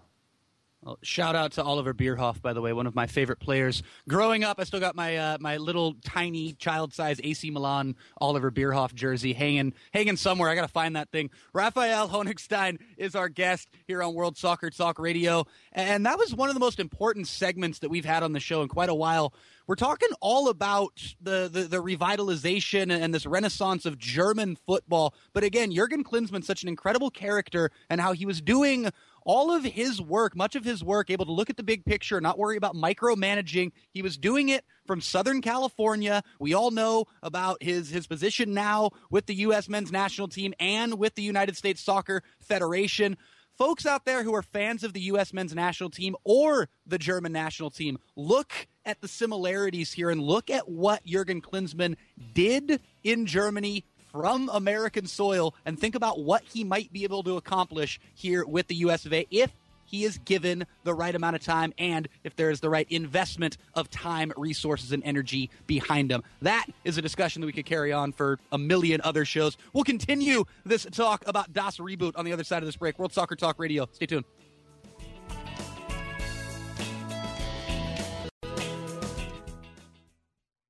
[1.02, 3.84] Shout out to Oliver Bierhoff, by the way, one of my favorite players.
[4.08, 8.52] Growing up, I still got my uh, my little tiny child size AC Milan Oliver
[8.52, 10.50] Bierhoff jersey hanging hanging somewhere.
[10.50, 11.30] I got to find that thing.
[11.54, 16.50] Raphael Honigstein is our guest here on World Soccer Talk Radio, and that was one
[16.50, 19.34] of the most important segments that we've had on the show in quite a while.
[19.68, 25.14] We're talking all about the, the, the revitalization and this renaissance of German football.
[25.34, 28.90] But again, Jurgen Klinsmann's such an incredible character and how he was doing
[29.28, 32.20] all of his work, much of his work, able to look at the big picture,
[32.22, 33.74] not worry about micromanaging.
[33.92, 36.24] He was doing it from Southern California.
[36.40, 39.68] We all know about his his position now with the U.S.
[39.68, 43.18] men's national team and with the United States Soccer Federation.
[43.58, 45.34] Folks out there who are fans of the U.S.
[45.34, 50.50] men's national team or the German national team, look at the similarities here and look
[50.50, 51.98] at what Jurgen Klinsmann
[52.34, 57.38] did in Germany from American soil and think about what he might be able to
[57.38, 59.52] accomplish here with the US of A if
[59.88, 63.58] he is given the right amount of time and if there is the right investment
[63.74, 66.24] of time, resources, and energy behind him.
[66.42, 69.58] That is a discussion that we could carry on for a million other shows.
[69.74, 73.00] We'll continue this talk about Das Reboot on the other side of this break.
[73.00, 73.88] World Soccer Talk Radio.
[73.94, 74.26] Stay tuned.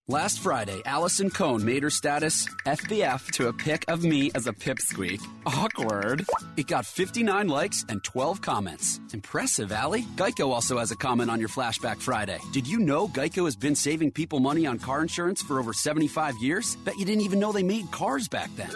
[0.10, 4.54] Last Friday, Allison Cohn made her status FBF to a pic of me as a
[4.54, 5.22] pipsqueak.
[5.46, 6.26] Awkward.
[6.56, 9.02] It got 59 likes and 12 comments.
[9.12, 10.04] Impressive, Allie.
[10.16, 12.40] Geico also has a comment on your Flashback Friday.
[12.54, 16.36] Did you know Geico has been saving people money on car insurance for over 75
[16.38, 16.78] years?
[16.86, 18.72] Bet you didn't even know they made cars back then.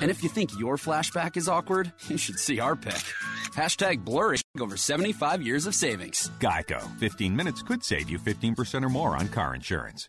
[0.00, 3.02] And if you think your flashback is awkward, you should see our pic.
[3.56, 6.30] Hashtag blurry over 75 years of savings.
[6.38, 6.80] Geico.
[7.00, 10.08] 15 minutes could save you 15% or more on car insurance.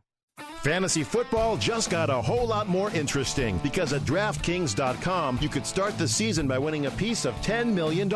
[0.63, 5.97] Fantasy football just got a whole lot more interesting because at DraftKings.com, you could start
[5.97, 8.13] the season by winning a piece of $10 million.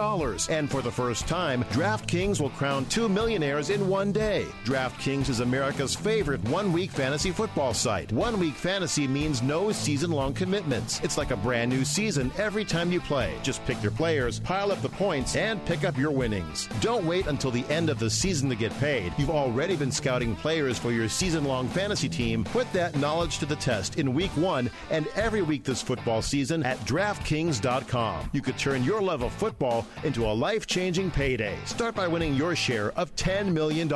[0.51, 4.45] And for the first time, DraftKings will crown two millionaires in one day.
[4.63, 8.11] DraftKings is America's favorite one week fantasy football site.
[8.11, 10.99] One week fantasy means no season long commitments.
[11.01, 13.33] It's like a brand new season every time you play.
[13.41, 16.69] Just pick your players, pile up the points, and pick up your winnings.
[16.79, 19.15] Don't wait until the end of the season to get paid.
[19.17, 23.45] You've already been scouting players for your season long fantasy team Put that knowledge to
[23.45, 28.29] the test in week one and every week this football season at DraftKings.com.
[28.33, 31.57] You could turn your love of football into a life changing payday.
[31.65, 33.87] Start by winning your share of $10 million.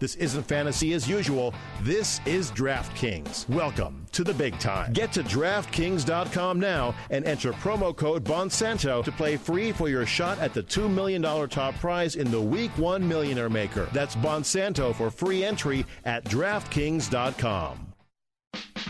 [0.00, 1.54] This isn't fantasy as usual.
[1.82, 3.48] This is DraftKings.
[3.48, 4.92] Welcome to the big time.
[4.92, 10.38] Get to DraftKings.com now and enter promo code Bonsanto to play free for your shot
[10.38, 13.88] at the $2 million top prize in the Week 1 Millionaire Maker.
[13.92, 17.89] That's Bonsanto for free entry at DraftKings.com.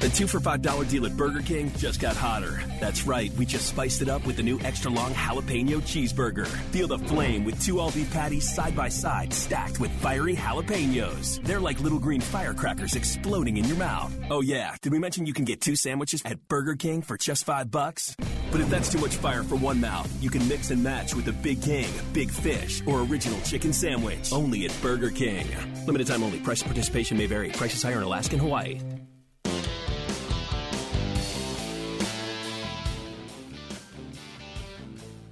[0.01, 2.63] The two for $5 deal at Burger King just got hotter.
[2.81, 6.47] That's right, we just spiced it up with the new extra long jalapeno cheeseburger.
[6.73, 11.45] Feel the flame with two all beef patties side by side, stacked with fiery jalapenos.
[11.45, 14.11] They're like little green firecrackers exploding in your mouth.
[14.31, 17.45] Oh, yeah, did we mention you can get two sandwiches at Burger King for just
[17.45, 18.17] five bucks?
[18.51, 21.27] But if that's too much fire for one mouth, you can mix and match with
[21.27, 24.33] the Big King, Big Fish, or Original Chicken Sandwich.
[24.33, 25.47] Only at Burger King.
[25.85, 26.41] Limited time only.
[26.41, 27.51] Price participation may vary.
[27.51, 28.81] Prices higher in Alaska and Hawaii.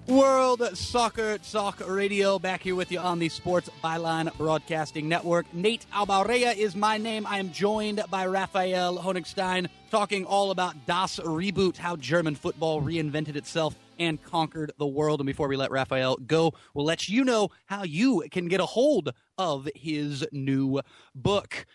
[0.09, 5.53] World Soccer Talk Radio back here with you on the Sports Byline Broadcasting Network.
[5.53, 7.27] Nate Abaurrea is my name.
[7.27, 13.37] I am joined by Raphael Honigstein talking all about Das Reboot, how German football reinvented
[13.37, 15.21] itself and conquered the world.
[15.21, 18.67] And before we let Raphael go, we'll let you know how you can get a
[18.67, 20.81] hold of his new
[21.15, 21.67] book.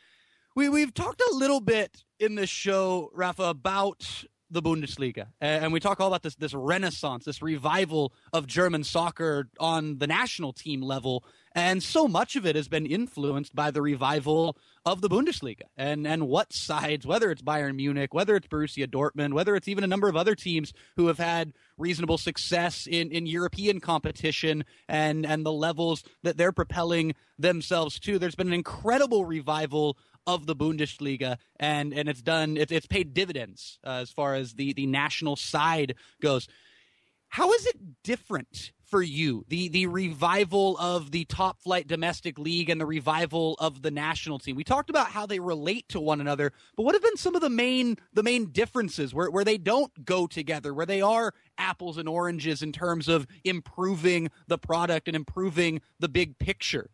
[0.55, 4.23] We, we've talked a little bit in this show, Rafa, about
[4.53, 9.49] the Bundesliga, and we talk all about this this renaissance, this revival of German soccer
[9.59, 11.25] on the national team level,
[11.55, 16.05] and so much of it has been influenced by the revival of the Bundesliga and
[16.05, 19.87] and what sides, whether it's Bayern Munich, whether it's Borussia Dortmund, whether it's even a
[19.87, 25.45] number of other teams who have had reasonable success in in European competition and and
[25.45, 28.19] the levels that they're propelling themselves to.
[28.19, 32.57] There's been an incredible revival of the Bundesliga, and and it's done.
[32.57, 36.47] It's it's paid dividends uh, as far as the the national side goes.
[37.29, 42.69] How is it different for you the the revival of the top flight domestic league
[42.69, 44.55] and the revival of the national team?
[44.55, 47.41] We talked about how they relate to one another, but what have been some of
[47.41, 51.97] the main the main differences where where they don't go together, where they are apples
[51.97, 56.91] and oranges in terms of improving the product and improving the big picture?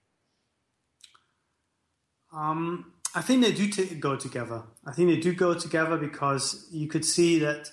[2.31, 4.63] Um, I think they do t- go together.
[4.85, 7.69] I think they do go together because you could see that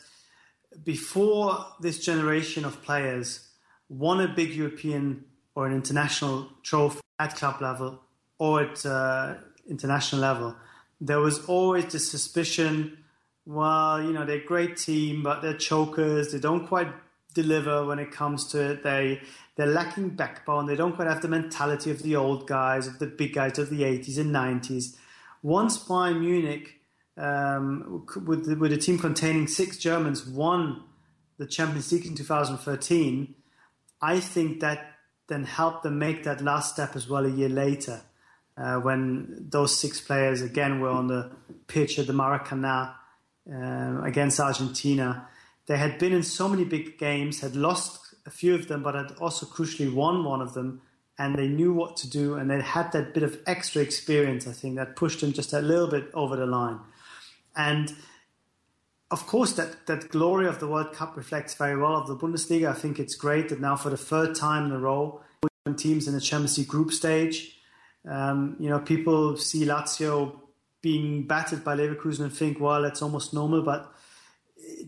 [0.82, 3.48] before this generation of players
[3.88, 5.24] won a big European
[5.54, 8.00] or an international trophy at club level
[8.40, 9.34] or at uh,
[9.70, 10.56] international level,
[11.00, 12.98] there was always the suspicion,
[13.44, 16.32] well, you know, they're a great team, but they're chokers.
[16.32, 16.92] They don't quite
[17.34, 18.82] deliver when it comes to it.
[18.82, 19.20] They
[19.54, 20.66] they're lacking backbone.
[20.66, 23.70] They don't quite have the mentality of the old guys, of the big guys of
[23.70, 24.96] the 80s and 90s
[25.46, 26.80] once Bayern Munich,
[27.16, 30.82] um, with, with a team containing six Germans, won
[31.38, 33.32] the Champions League in 2013,
[34.02, 34.94] I think that
[35.28, 38.02] then helped them make that last step as well a year later,
[38.56, 41.30] uh, when those six players again were on the
[41.68, 42.94] pitch at the Maracana
[43.48, 45.28] uh, against Argentina.
[45.66, 48.96] They had been in so many big games, had lost a few of them, but
[48.96, 50.82] had also crucially won one of them
[51.18, 54.52] and they knew what to do and they had that bit of extra experience, I
[54.52, 56.78] think, that pushed them just a little bit over the line.
[57.56, 57.94] And
[59.10, 62.68] of course, that, that glory of the World Cup reflects very well of the Bundesliga.
[62.68, 65.22] I think it's great that now for the third time in a row,
[65.76, 67.58] teams in the Champions League group stage.
[68.08, 70.38] Um, you know, people see Lazio
[70.82, 73.62] being battered by Leverkusen and think, well, it's almost normal.
[73.62, 73.90] But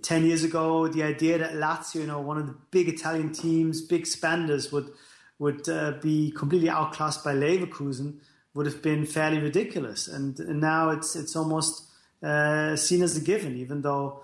[0.03, 3.81] 10 years ago, the idea that Lazio, you know, one of the big Italian teams,
[3.81, 4.91] big spenders, would–
[5.39, 8.19] would uh, be completely outclassed by Leverkusen
[8.55, 10.09] would have been fairly ridiculous.
[10.09, 11.85] And, and now it's it's almost
[12.23, 14.23] uh, seen as a given, even though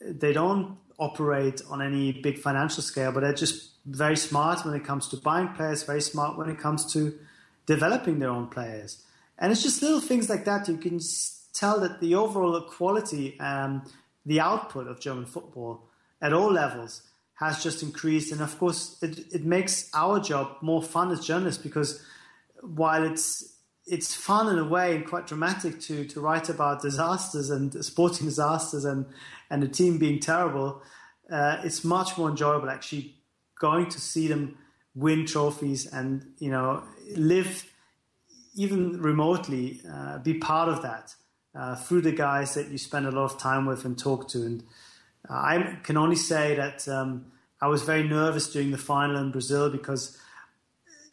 [0.00, 4.84] they don't operate on any big financial scale, but they're just very smart when it
[4.84, 7.16] comes to buying players, very smart when it comes to
[7.66, 9.02] developing their own players.
[9.38, 10.68] And it's just little things like that.
[10.68, 10.98] You can
[11.52, 13.82] tell that the overall quality and
[14.24, 15.82] the output of German football
[16.20, 17.02] at all levels
[17.36, 18.32] has just increased.
[18.32, 22.02] And of course, it, it makes our job more fun as journalists because
[22.62, 23.52] while it's
[23.88, 28.26] it's fun in a way and quite dramatic to to write about disasters and sporting
[28.32, 29.06] disasters and
[29.50, 30.82] and the team being terrible,
[31.30, 33.14] uh, it's much more enjoyable actually
[33.60, 34.58] going to see them
[34.94, 36.82] win trophies and you know
[37.14, 37.70] live
[38.54, 41.14] even remotely uh, be part of that
[41.54, 44.38] uh, through the guys that you spend a lot of time with and talk to
[44.44, 44.64] and
[45.28, 47.26] I can only say that um,
[47.60, 50.18] I was very nervous during the final in Brazil because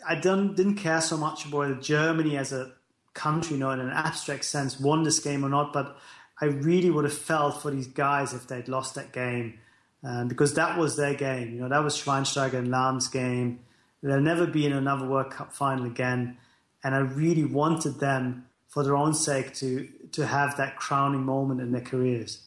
[0.07, 2.72] I didn't, didn't care so much about Germany as a
[3.14, 5.97] country, you know, in an abstract sense, won this game or not, but
[6.41, 9.59] I really would have felt for these guys if they'd lost that game
[10.03, 11.53] um, because that was their game.
[11.53, 13.59] You know, that was Schweinsteiger and Lahm's game.
[14.01, 16.38] They'll never be in another World Cup final again.
[16.84, 21.61] And I really wanted them, for their own sake, to, to have that crowning moment
[21.61, 22.41] in their careers.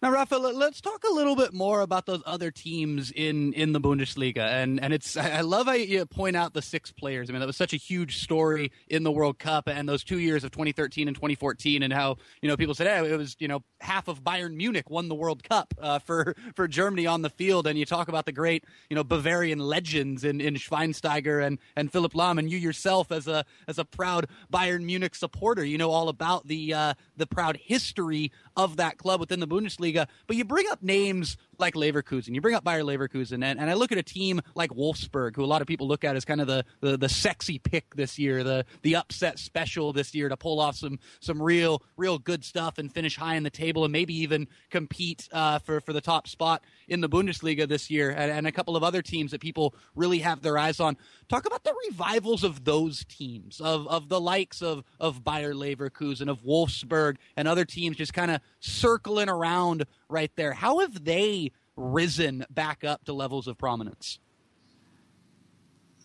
[0.00, 3.80] Now, Raphael, let's talk a little bit more about those other teams in, in the
[3.80, 4.46] Bundesliga.
[4.46, 7.28] And and it's I love how you point out the six players.
[7.28, 10.20] I mean, that was such a huge story in the World Cup and those two
[10.20, 13.48] years of 2013 and 2014, and how you know people said, hey, it was you
[13.48, 17.30] know half of Bayern Munich won the World Cup uh, for for Germany on the
[17.30, 17.66] field.
[17.66, 21.90] And you talk about the great you know Bavarian legends in, in Schweinsteiger and and
[21.90, 25.90] Philipp Lahm, and you yourself as a as a proud Bayern Munich supporter, you know
[25.90, 30.08] all about the uh, the proud history of that club within the Bundesliga.
[30.26, 33.74] But you bring up names like Leverkusen, you bring up Bayer Leverkusen, and, and I
[33.74, 36.40] look at a team like Wolfsburg, who a lot of people look at as kind
[36.40, 40.36] of the, the, the sexy pick this year, the the upset special this year to
[40.36, 43.92] pull off some some real real good stuff and finish high in the table and
[43.92, 48.30] maybe even compete uh, for for the top spot in the Bundesliga this year, and,
[48.30, 50.96] and a couple of other teams that people really have their eyes on.
[51.28, 56.28] Talk about the revivals of those teams, of of the likes of of Bayer Leverkusen,
[56.28, 60.52] of Wolfsburg, and other teams just kind of circling around right there.
[60.52, 64.18] How have they risen back up to levels of prominence?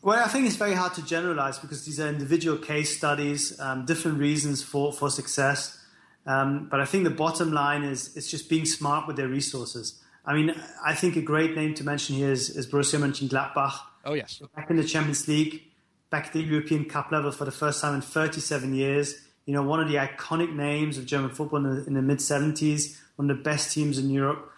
[0.02, 3.86] Well, I think it's very hard to generalize because these are individual case studies, um,
[3.86, 5.80] different reasons for, for success.
[6.26, 10.02] Um, but I think the bottom line is it's just being smart with their resources.
[10.26, 10.54] I mean,
[10.86, 13.80] I think a great name to mention here is, is Borussia Mönchengladbach.
[14.06, 14.42] Oh, yes.
[14.56, 15.64] Back in the Champions League,
[16.10, 19.16] back at the European Cup level for the first time in 37 years.
[19.46, 22.20] You know, one of the iconic names of German football in the, in the mid
[22.20, 22.98] 70s,
[23.28, 24.52] the best teams in Europe.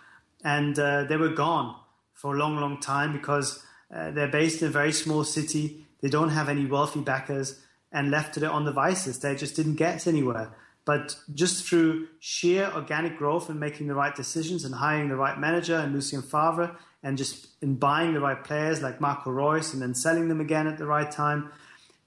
[0.43, 1.75] And uh, they were gone
[2.13, 3.63] for a long, long time because
[3.93, 5.85] uh, they're based in a very small city.
[6.01, 7.59] They don't have any wealthy backers
[7.91, 9.19] and left to their own devices.
[9.19, 10.53] They just didn't get anywhere.
[10.85, 15.39] But just through sheer organic growth and making the right decisions and hiring the right
[15.39, 19.81] manager and Lucien Favre and just in buying the right players like Marco Reus and
[19.81, 21.51] then selling them again at the right time,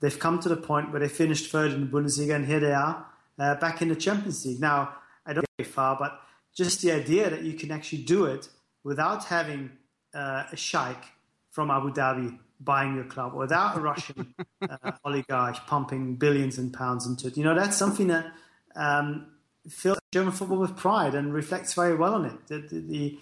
[0.01, 2.73] they've come to the point where they finished third in the Bundesliga and here they
[2.73, 3.05] are
[3.39, 4.61] uh, back in the Champions League.
[4.61, 4.95] Now,
[5.27, 6.21] I don't very far, but
[6.59, 8.49] just the idea that you can actually do it
[8.83, 9.71] without having
[10.13, 11.03] uh, a sheikh
[11.51, 14.35] from Abu Dhabi buying your club, without a Russian
[14.69, 17.37] uh, oligarch pumping billions and pounds into it.
[17.37, 18.33] You know, that's something that
[18.75, 19.29] um,
[19.69, 22.47] fills German football with pride and reflects very well on it.
[22.49, 23.19] The, the, the,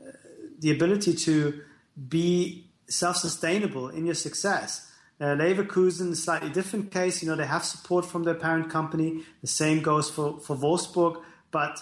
[0.00, 0.12] uh,
[0.58, 1.60] the ability to
[2.08, 4.90] be self-sustainable in your success.
[5.20, 7.22] Uh, Leverkusen, a slightly different case.
[7.22, 9.24] You know, they have support from their parent company.
[9.42, 11.20] The same goes for, for Wolfsburg.
[11.50, 11.78] But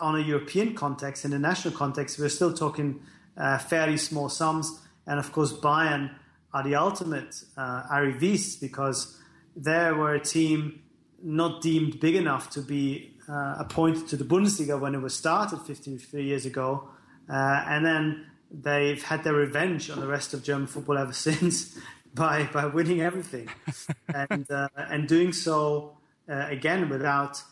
[0.00, 3.00] on a European context, in a national context, we're still talking
[3.36, 4.80] uh, fairly small sums.
[5.06, 6.14] And of course, Bayern
[6.52, 9.16] are the ultimate uh, arrivistes because
[9.56, 10.82] they were a team
[11.22, 15.60] not deemed big enough to be uh, appointed to the Bundesliga when it was started
[15.60, 16.88] 53 years ago.
[17.28, 21.78] Uh, and then they've had their revenge on the rest of German football ever since
[22.14, 23.48] by, by winning everything
[24.14, 25.96] and, uh, and doing so
[26.28, 27.42] uh, again without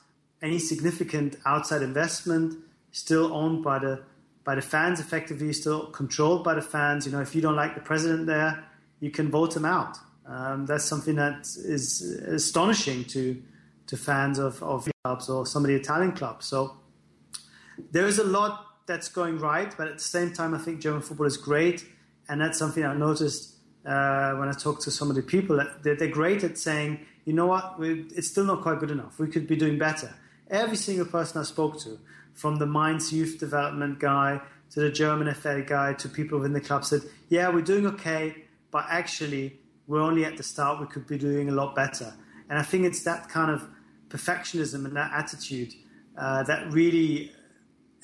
[0.42, 2.54] any significant outside investment,
[2.92, 4.02] still owned by the
[4.44, 7.04] by the fans effectively, still controlled by the fans.
[7.04, 8.64] You know, if you don't like the president there,
[8.98, 9.98] you can vote him out.
[10.26, 11.40] Um, that's something that
[11.76, 13.42] is astonishing to
[13.88, 16.46] to fans of, of clubs or some of the Italian clubs.
[16.46, 16.76] So
[17.90, 21.02] there is a lot that's going right, but at the same time, I think German
[21.02, 21.86] football is great,
[22.28, 23.54] and that's something I noticed
[23.86, 25.56] uh, when I talk to some of the people.
[25.56, 28.90] That they're, they're great at saying, you know what, we, it's still not quite good
[28.90, 29.18] enough.
[29.18, 30.14] We could be doing better.
[30.50, 31.98] Every single person I spoke to,
[32.34, 34.40] from the Mainz youth development guy
[34.70, 38.44] to the German FA guy to people within the club said, yeah, we're doing okay,
[38.70, 40.80] but actually we're only at the start.
[40.80, 42.14] We could be doing a lot better.
[42.48, 43.66] And I think it's that kind of
[44.08, 45.72] perfectionism and that attitude
[46.16, 47.32] uh, that really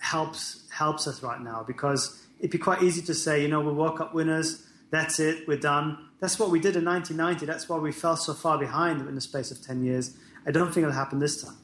[0.01, 3.73] helps helps us right now because it'd be quite easy to say, you know, we're
[3.73, 4.67] World Cup winners.
[4.91, 5.47] That's it.
[5.49, 6.09] We're done.
[6.21, 7.47] That's what we did in 1990.
[7.47, 10.17] That's why we fell so far behind in the space of 10 years.
[10.47, 11.57] I don't think it'll happen this time.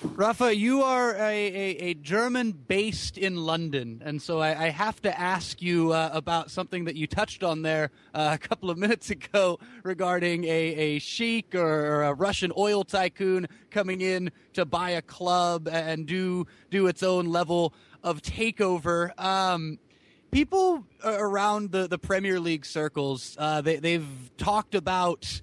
[0.00, 5.02] Rafa, you are a, a, a, German based in London, and so I, I have
[5.02, 8.78] to ask you uh, about something that you touched on there uh, a couple of
[8.78, 14.90] minutes ago regarding a, a sheik or a Russian oil tycoon coming in to buy
[14.90, 17.74] a club and do do its own level
[18.04, 19.18] of takeover.
[19.18, 19.80] Um,
[20.30, 25.40] people around the, the Premier League circles, uh, they, they've talked about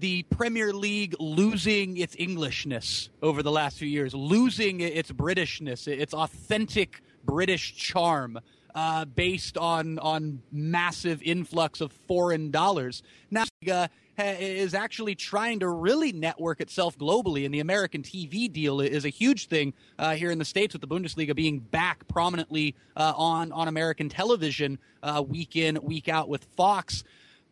[0.00, 6.14] the Premier League losing its Englishness over the last few years, losing its Britishness, its
[6.14, 8.40] authentic British charm.
[8.72, 13.02] Uh, based on on massive influx of foreign dollars.
[13.28, 18.80] Now, uh, is actually trying to really network itself globally, and the American TV deal
[18.80, 22.76] is a huge thing uh, here in the states with the Bundesliga being back prominently
[22.96, 27.02] uh, on on American television uh, week in week out with Fox.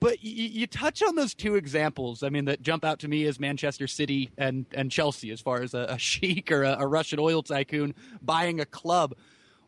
[0.01, 2.23] But you, you, touch on those two examples.
[2.23, 5.63] I mean, that jump out to me as Manchester City and, and Chelsea, as far
[5.63, 9.15] as a, a sheik or a, a Russian oil tycoon buying a club.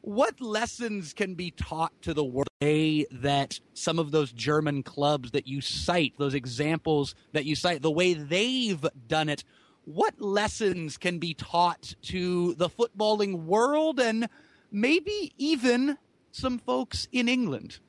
[0.03, 5.33] What lessons can be taught to the world today that some of those German clubs
[5.33, 9.45] that you cite, those examples that you cite, the way they've done it,
[9.85, 14.28] what lessons can be taught to the footballing world and
[14.70, 15.99] maybe even
[16.33, 17.81] some folks in England?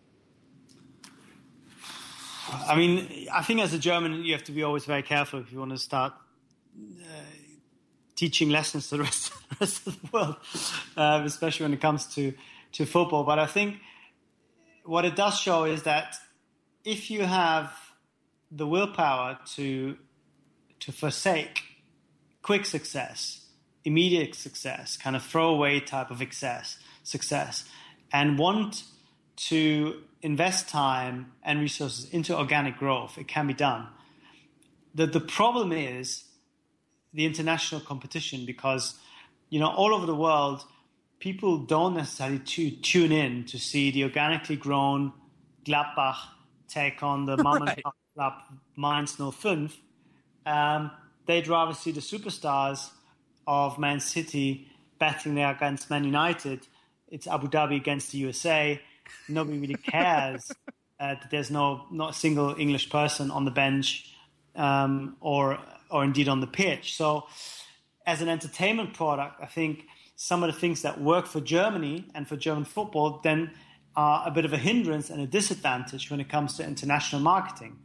[2.49, 5.51] I mean, I think as a German, you have to be always very careful if
[5.51, 6.13] you want to start
[6.75, 7.05] uh,
[8.15, 10.35] teaching lessons to the rest, the rest of the world,
[10.97, 12.33] uh, especially when it comes to,
[12.73, 13.23] to football.
[13.23, 13.77] But I think
[14.83, 16.15] what it does show is that
[16.83, 17.71] if you have
[18.51, 19.97] the willpower to
[20.79, 21.61] to forsake
[22.41, 23.45] quick success,
[23.85, 27.65] immediate success, kind of throwaway type of success, success,
[28.11, 28.83] and want
[29.35, 33.87] to invest time and resources into organic growth, it can be done.
[34.93, 36.25] The the problem is
[37.13, 38.95] the international competition because
[39.49, 40.63] you know all over the world
[41.19, 45.13] people don't necessarily to, tune in to see the organically grown
[45.65, 46.17] Gladbach
[46.67, 47.75] take on the mom right.
[47.75, 48.33] and pop club
[48.75, 49.77] Mainz 05.
[50.45, 50.91] Um,
[51.27, 52.89] they'd rather see the superstars
[53.45, 54.67] of Man City
[54.97, 56.67] battling there against Man United.
[57.07, 58.81] It's Abu Dhabi against the USA.
[59.27, 60.55] Nobody really cares uh,
[60.99, 64.13] that there's no not a single English person on the bench
[64.55, 66.95] um, or or indeed on the pitch.
[66.95, 67.27] So,
[68.05, 69.85] as an entertainment product, I think
[70.15, 73.51] some of the things that work for Germany and for German football then
[73.95, 77.79] are a bit of a hindrance and a disadvantage when it comes to international marketing.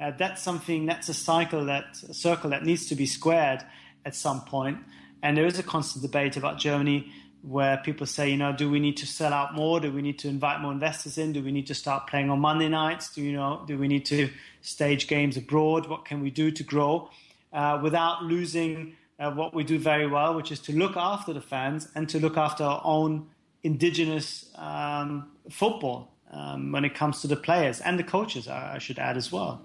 [0.00, 3.64] Uh, that's something that's a cycle that a circle that needs to be squared
[4.04, 4.78] at some point.
[5.22, 7.12] And there is a constant debate about Germany
[7.42, 9.80] where people say, you know, do we need to sell out more?
[9.80, 11.32] Do we need to invite more investors in?
[11.32, 13.12] Do we need to start playing on Monday nights?
[13.12, 13.64] Do you know?
[13.66, 14.30] Do we need to
[14.60, 15.88] stage games abroad?
[15.88, 17.10] What can we do to grow
[17.52, 21.40] uh, without losing uh, what we do very well, which is to look after the
[21.40, 23.28] fans and to look after our own
[23.62, 28.78] indigenous um, football um, when it comes to the players and the coaches, I, I
[28.78, 29.64] should add as well.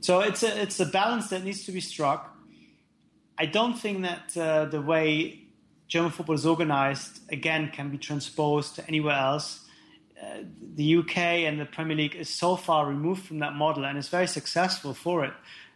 [0.00, 2.36] So it's a it's a balance that needs to be struck.
[3.38, 5.43] I don't think that uh, the way
[5.94, 9.60] German football is organized again can be transposed to anywhere else.
[10.20, 10.38] Uh,
[10.74, 11.16] the UK
[11.46, 14.92] and the Premier League is so far removed from that model and is very successful
[14.92, 15.32] for it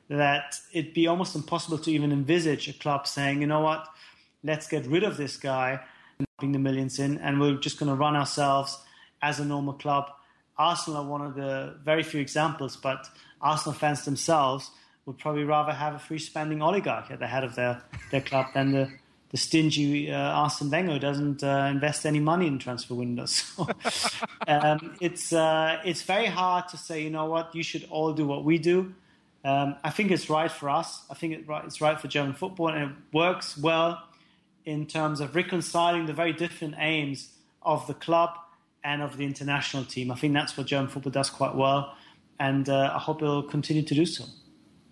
[0.08, 3.86] that it'd be almost impossible to even envisage a club saying, you know what,
[4.42, 5.78] let's get rid of this guy
[6.36, 8.76] putting the millions in, and we're just going to run ourselves
[9.22, 10.10] as a normal club.
[10.56, 13.08] Arsenal are one of the very few examples, but
[13.40, 14.72] Arsenal fans themselves
[15.06, 18.46] would probably rather have a free spending oligarch at the head of their, their club
[18.52, 18.90] than the,
[19.30, 23.52] the stingy uh, Arsene Wenger doesn't uh, invest any money in transfer windows.
[23.90, 28.12] So, um, it's, uh, it's very hard to say, you know what, you should all
[28.12, 28.94] do what we do.
[29.44, 31.02] Um, I think it's right for us.
[31.10, 34.02] I think it's right for German football, and it works well
[34.64, 37.30] in terms of reconciling the very different aims
[37.62, 38.30] of the club
[38.82, 40.10] and of the international team.
[40.10, 41.94] I think that's what German football does quite well,
[42.38, 44.24] and uh, I hope it'll continue to do so.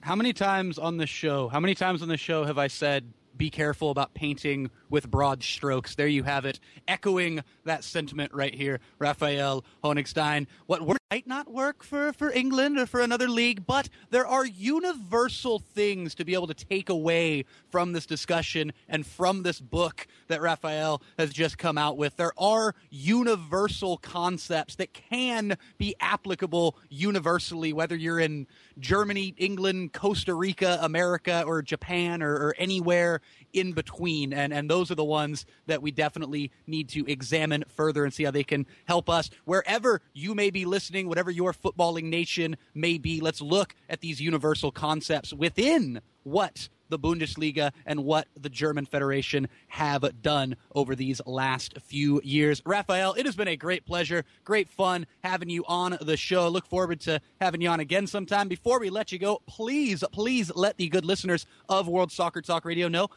[0.01, 1.49] How many times on the show?
[1.49, 5.43] How many times on the show have I said, "Be careful about painting with broad
[5.43, 5.95] strokes"?
[5.95, 10.47] There you have it, echoing that sentiment right here, Raphael Honigstein.
[10.67, 15.61] What might not work for, for England or for another league, but there are universal
[15.61, 20.43] things to be able to take away from this discussion and from this book that
[20.43, 22.17] Raphael has just come out with.
[22.17, 30.35] There are universal concepts that can be applicable universally, whether you're in Germany, England, Costa
[30.35, 33.21] Rica, America, or Japan, or, or anywhere
[33.53, 34.33] in between.
[34.33, 38.25] And, and those are the ones that we definitely need to examine further and see
[38.25, 42.99] how they can help us wherever you may be listening, whatever your footballing nation may
[42.99, 43.21] be.
[43.21, 49.49] Let's look at these universal concepts within what the Bundesliga and what the German Federation
[49.69, 52.63] have done over these last few years.
[52.65, 56.49] Raphael, it has been a great pleasure, great fun having you on the show.
[56.49, 58.49] Look forward to having you on again sometime.
[58.49, 62.65] Before we let you go, please, please let the good listeners of World Soccer Talk
[62.65, 63.09] Radio know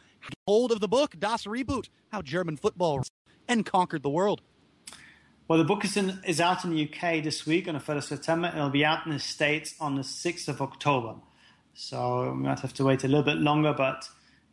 [0.46, 3.02] hold of the book Das Reboot: How German Football
[3.48, 4.42] and Conquered the World.
[5.48, 7.96] Well, the book is, in, is out in the UK this week on the 3rd
[7.96, 11.16] of September, and it'll be out in the States on the 6th of October.
[11.80, 14.06] So we might have to wait a little bit longer, but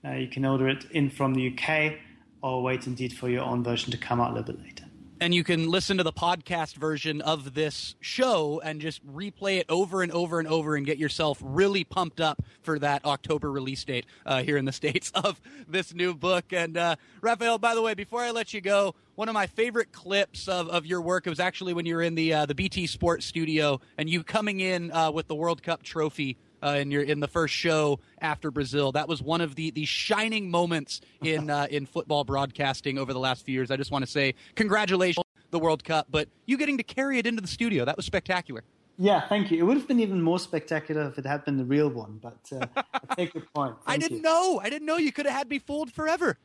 [0.05, 1.95] uh, you can order it in from the UK
[2.41, 4.85] or wait indeed for your own version to come out a little bit later.
[5.19, 9.65] And you can listen to the podcast version of this show and just replay it
[9.67, 13.83] over and over and over and get yourself really pumped up for that October release
[13.83, 16.53] date uh, here in the States of this new book.
[16.53, 19.91] And uh, Raphael, by the way, before I let you go, one of my favorite
[19.91, 22.55] clips of, of your work it was actually when you were in the uh, the
[22.55, 26.91] BT Sports studio and you coming in uh, with the World Cup trophy uh, in
[26.91, 28.91] your in the first show after Brazil.
[28.91, 33.19] That was one of the the shining moments in uh, in football broadcasting over the
[33.19, 33.71] last few years.
[33.71, 37.25] I just want to say congratulations the World Cup, but you getting to carry it
[37.25, 38.63] into the studio that was spectacular.
[38.99, 39.59] Yeah, thank you.
[39.59, 42.39] It would have been even more spectacular if it had been the real one, but
[42.51, 43.75] uh, I take your point.
[43.85, 44.23] Thank I didn't you.
[44.23, 44.59] know.
[44.59, 46.37] I didn't know you could have had me fooled forever.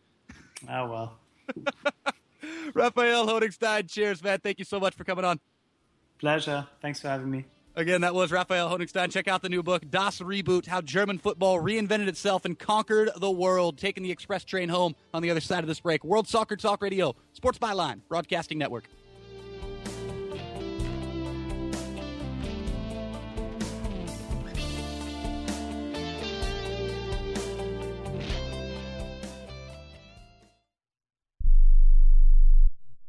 [0.68, 1.18] Oh well.
[2.74, 4.38] Raphael Honigstein, cheers, man.
[4.40, 5.40] Thank you so much for coming on.
[6.18, 6.66] Pleasure.
[6.80, 7.46] Thanks for having me.
[7.74, 9.10] Again, that was Raphael Honigstein.
[9.10, 13.30] Check out the new book, Das Reboot How German Football Reinvented Itself and Conquered the
[13.30, 16.04] World, taking the express train home on the other side of this break.
[16.04, 18.84] World Soccer Talk Radio, Sports Byline, Broadcasting Network.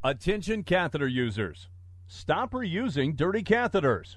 [0.02, 1.68] Attention catheter users.
[2.06, 4.16] Stop reusing dirty catheters.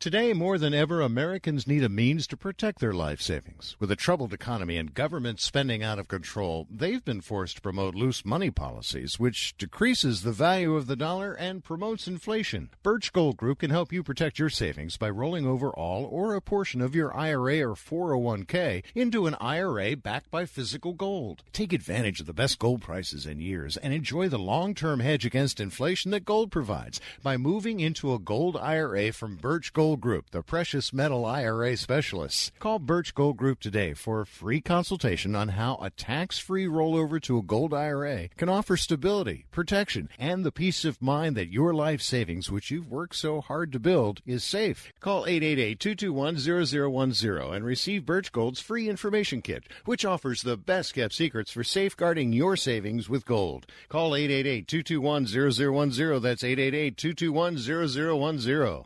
[0.00, 3.74] Today, more than ever, Americans need a means to protect their life savings.
[3.80, 7.96] With a troubled economy and government spending out of control, they've been forced to promote
[7.96, 12.70] loose money policies, which decreases the value of the dollar and promotes inflation.
[12.84, 16.40] Birch Gold Group can help you protect your savings by rolling over all or a
[16.40, 21.42] portion of your IRA or 401k into an IRA backed by physical gold.
[21.52, 25.58] Take advantage of the best gold prices in years and enjoy the long-term hedge against
[25.58, 30.42] inflation that gold provides by moving into a gold IRA from Birch Gold Group, the
[30.42, 32.52] precious metal IRA specialists.
[32.58, 37.38] Call Birch Gold Group today for a free consultation on how a tax-free rollover to
[37.38, 42.02] a gold IRA can offer stability, protection, and the peace of mind that your life
[42.02, 44.92] savings, which you've worked so hard to build, is safe.
[45.00, 51.50] Call 888-221-0010 and receive Birch Gold's free information kit, which offers the best kept secrets
[51.50, 53.66] for safeguarding your savings with gold.
[53.88, 56.22] Call 888-221-0010.
[56.22, 58.84] That's 888-221-0010.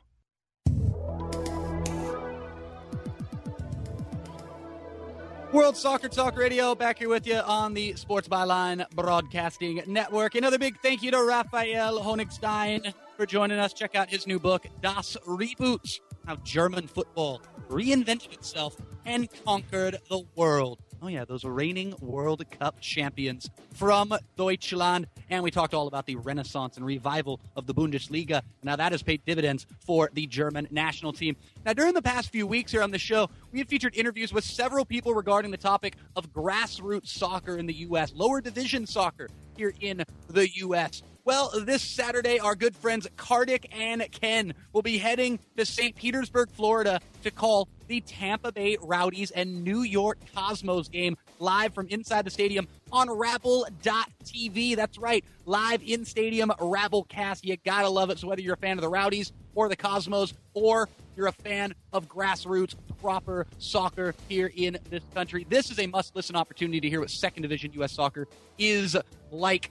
[5.52, 10.34] World Soccer Talk Radio back here with you on the Sports Byline Broadcasting Network.
[10.34, 13.74] Another big thank you to Raphael Honigstein for joining us.
[13.74, 20.22] Check out his new book, Das Reboot How German Football Reinvented Itself and Conquered the
[20.36, 20.78] World.
[21.04, 25.08] Oh, yeah, those reigning World Cup champions from Deutschland.
[25.30, 28.42] And we talked all about the renaissance and revival of the Bundesliga.
[28.62, 31.36] Now, that has paid dividends for the German national team.
[31.66, 34.44] Now, during the past few weeks here on the show, we have featured interviews with
[34.44, 39.74] several people regarding the topic of grassroots soccer in the U.S., lower division soccer here
[39.80, 41.02] in the U.S.
[41.24, 45.94] Well, this Saturday, our good friends Kartik and Ken will be heading to St.
[45.94, 51.86] Petersburg, Florida to call the Tampa Bay Rowdies and New York Cosmos game live from
[51.88, 54.74] inside the stadium on Rabble.tv.
[54.74, 57.44] That's right, live in stadium Rabblecast.
[57.44, 58.18] You gotta love it.
[58.18, 61.72] So whether you're a fan of the Rowdies or the Cosmos or you're a fan
[61.92, 66.88] of grassroots proper soccer here in this country, this is a must listen opportunity to
[66.88, 67.92] hear what second division U.S.
[67.92, 68.26] soccer
[68.58, 68.96] is
[69.30, 69.70] like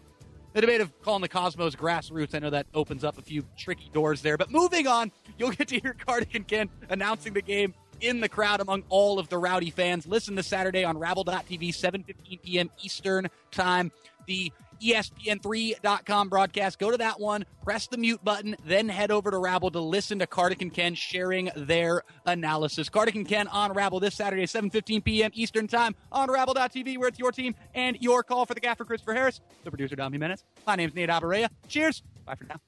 [0.53, 3.89] the debate of calling the Cosmos grassroots, I know that opens up a few tricky
[3.93, 4.37] doors there.
[4.37, 8.29] But moving on, you'll get to hear Kartik and Ken announcing the game in the
[8.29, 10.05] crowd among all of the rowdy fans.
[10.05, 12.69] Listen to Saturday on Rabble.tv, 7.15 p.m.
[12.83, 13.91] Eastern Time.
[14.25, 14.51] The
[14.81, 16.79] ESPN3.com broadcast.
[16.79, 20.19] Go to that one, press the mute button, then head over to Rabble to listen
[20.19, 22.89] to Kartik and Ken sharing their analysis.
[22.89, 25.31] Kartik and Ken on Rabble this Saturday, 7.15 p.m.
[25.33, 29.13] Eastern Time on Rabble.tv, where it's your team and your call for the gaffer, Christopher
[29.13, 30.43] Harris, the producer, Dom Jimenez.
[30.65, 31.49] My name's Nate Abaurrea.
[31.67, 32.03] Cheers.
[32.25, 32.59] Bye for now.